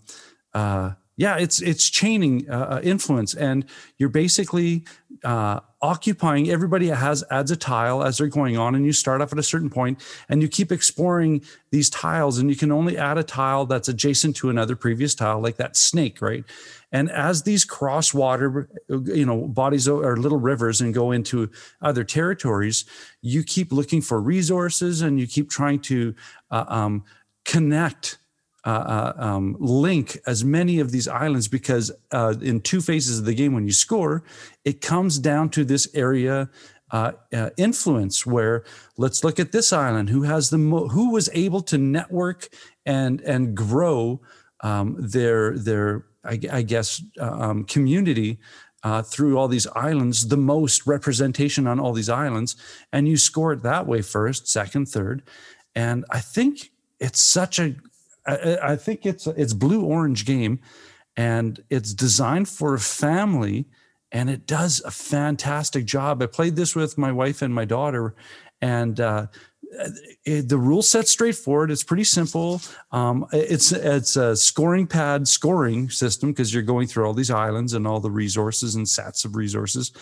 [0.54, 3.64] uh, yeah it's it's chaining uh, uh, influence, and
[3.98, 4.84] you're basically
[5.24, 9.32] uh, occupying everybody has adds a tile as they're going on and you start off
[9.32, 13.18] at a certain point and you keep exploring these tiles and you can only add
[13.18, 16.44] a tile that's adjacent to another previous tile like that snake right?
[16.92, 22.04] And as these cross water you know bodies or little rivers and go into other
[22.04, 22.84] territories
[23.20, 26.14] you keep looking for resources and you keep trying to
[26.50, 27.04] uh, um,
[27.44, 28.18] connect
[28.64, 33.24] uh, uh, um, link as many of these islands because uh, in two phases of
[33.24, 34.22] the game, when you score,
[34.64, 36.48] it comes down to this area
[36.92, 38.64] uh, uh, influence where
[38.96, 42.48] let's look at this island who has the mo- who was able to network
[42.84, 44.20] and and grow
[44.60, 48.38] um, their their I, I guess uh, um, community
[48.84, 52.56] uh, through all these islands, the most representation on all these islands,
[52.92, 55.22] and you score it that way first, second, third,
[55.74, 57.74] and I think it's such a
[58.26, 60.60] I, I think it's it's blue orange game,
[61.16, 63.66] and it's designed for a family,
[64.10, 66.22] and it does a fantastic job.
[66.22, 68.14] I played this with my wife and my daughter,
[68.60, 69.26] and uh,
[70.24, 71.70] it, the rule set's straightforward.
[71.70, 72.60] It's pretty simple.
[72.90, 77.72] Um, it's it's a scoring pad scoring system because you're going through all these islands
[77.72, 79.92] and all the resources and sets of resources.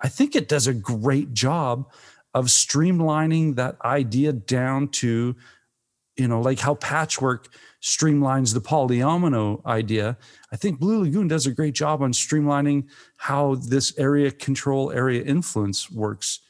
[0.00, 1.90] I think it does a great job
[2.34, 5.34] of streamlining that idea down to
[6.16, 7.48] you know, like how patchwork
[7.82, 10.16] streamlines the polyomino idea.
[10.52, 15.22] I think Blue Lagoon does a great job on streamlining how this area control, area
[15.22, 16.40] influence works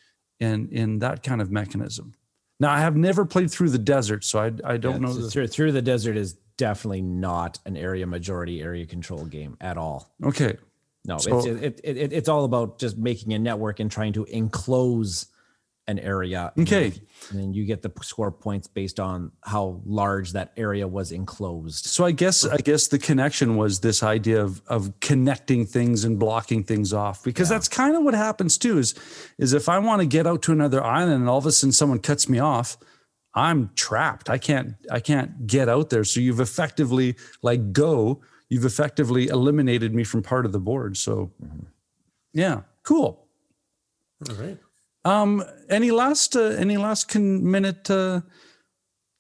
[0.41, 2.14] in in that kind of mechanism.
[2.59, 5.12] Now, I have never played through the desert, so I I don't Yeah, know.
[5.12, 9.77] so through, through the desert is definitely not an area majority area control game at
[9.77, 10.14] all.
[10.25, 10.57] okay,
[11.05, 14.12] No, So- it's it, it, it, it's all about just making a network and trying
[14.14, 15.27] to enclose
[15.89, 16.53] an area.
[16.59, 16.93] Okay.
[17.30, 21.87] And then you get the score points based on how large that area was enclosed.
[21.87, 26.18] so I guess I guess the connection was this idea of of connecting things and
[26.18, 28.78] blocking things off because that's kind of what happens too.
[28.78, 28.95] Is
[29.39, 31.72] is if I want to get out to another island and all of a sudden
[31.72, 32.76] someone cuts me off,
[33.34, 34.28] I'm trapped.
[34.28, 36.05] I can't I can't get out there.
[36.05, 40.97] So you've effectively like go, you've effectively eliminated me from part of the board.
[40.97, 41.66] So mm-hmm.
[42.32, 43.26] yeah, cool.
[44.28, 44.59] All right.
[45.07, 48.21] Um any last uh, any last con- minute uh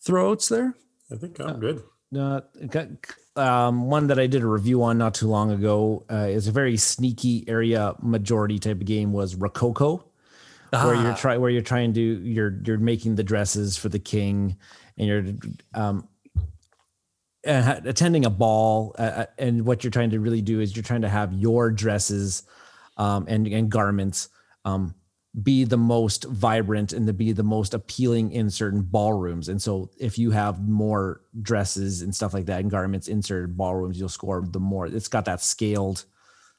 [0.04, 0.74] throwouts there?
[1.12, 1.82] I think I'm good.
[2.16, 2.40] Uh,
[3.36, 6.52] um, one that I did a review on not too long ago uh, is a
[6.52, 10.04] very sneaky area majority type of game was Rococo.
[10.72, 11.16] where you're Ah.
[11.16, 14.56] trying where you're trying to you're you're making the dresses for the king
[14.98, 15.24] and you're
[15.74, 16.08] um
[17.46, 20.82] uh, attending a ball uh, uh, and what you're trying to really do is you're
[20.82, 22.42] trying to have your dresses
[22.96, 24.28] um and and garments
[24.64, 24.94] um
[25.42, 29.48] be the most vibrant and to be the most appealing in certain ballrooms.
[29.48, 33.54] And so if you have more dresses and stuff like that and garments in certain
[33.54, 34.86] ballrooms you'll score the more.
[34.86, 36.04] It's got that scaled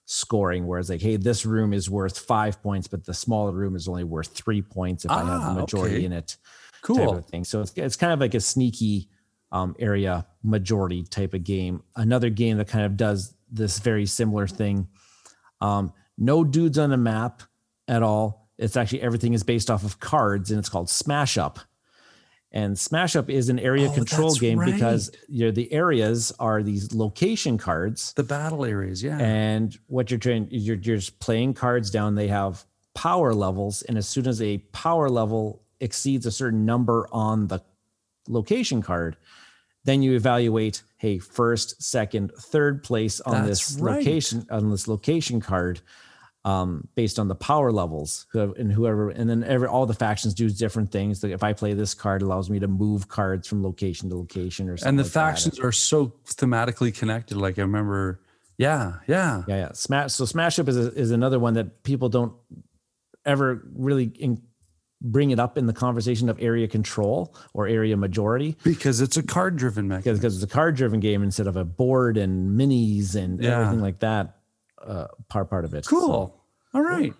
[0.05, 3.75] scoring where it's like hey this room is worth five points but the smaller room
[3.75, 6.05] is only worth three points if i have Ah, the majority okay.
[6.05, 7.17] in it type Cool.
[7.17, 7.43] of thing.
[7.43, 9.09] So it's, it's kind of like a sneaky
[9.51, 11.83] um, area majority type of game.
[11.97, 14.87] Another game that kind of does this very similar thing
[15.61, 17.41] um, no dudes on the map
[17.87, 21.59] at all it's actually everything is based off of cards and it's called smash up.
[22.51, 26.63] And smash up is an area Oh, control game because you know, the areas are
[26.63, 28.13] these location cards.
[28.13, 29.19] The battle areas, yeah.
[29.19, 32.15] and what you're trying you're, you're just playing cards down.
[32.15, 32.65] They have
[32.97, 37.61] power levels and as soon as a power level exceeds a certain number on the
[38.27, 39.15] location card
[39.83, 43.97] then you evaluate hey first second third place on That's this right.
[43.97, 45.79] location on this location card
[46.47, 50.33] um, based on the power levels who- and whoever and then every all the factions
[50.33, 53.47] do different things like if i play this card it allows me to move cards
[53.47, 55.19] from location to location or something and the like that.
[55.19, 57.35] factions are so thematically connected.
[57.37, 58.21] Like I remember,
[58.57, 59.43] yeah, yeah.
[59.47, 59.71] Yeah, yeah.
[59.73, 60.13] Smash.
[60.13, 62.33] So Smash Up is a, is another one that people don't
[63.25, 64.41] ever really in,
[65.01, 69.23] bring it up in the conversation of area control or area majority Because it's a
[69.23, 70.13] card driven mechanism.
[70.15, 73.59] because because it's a card driven game instead of a board and minis and Yeah.
[73.59, 74.35] everything like that.
[74.81, 75.85] Uh, part part of it.
[75.85, 76.33] Cool.
[76.77, 77.11] All right.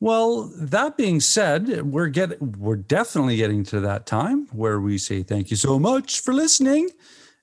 [0.00, 5.22] Well, that being said, we're get we're definitely getting to that time where we say
[5.22, 6.90] thank you so much for listening,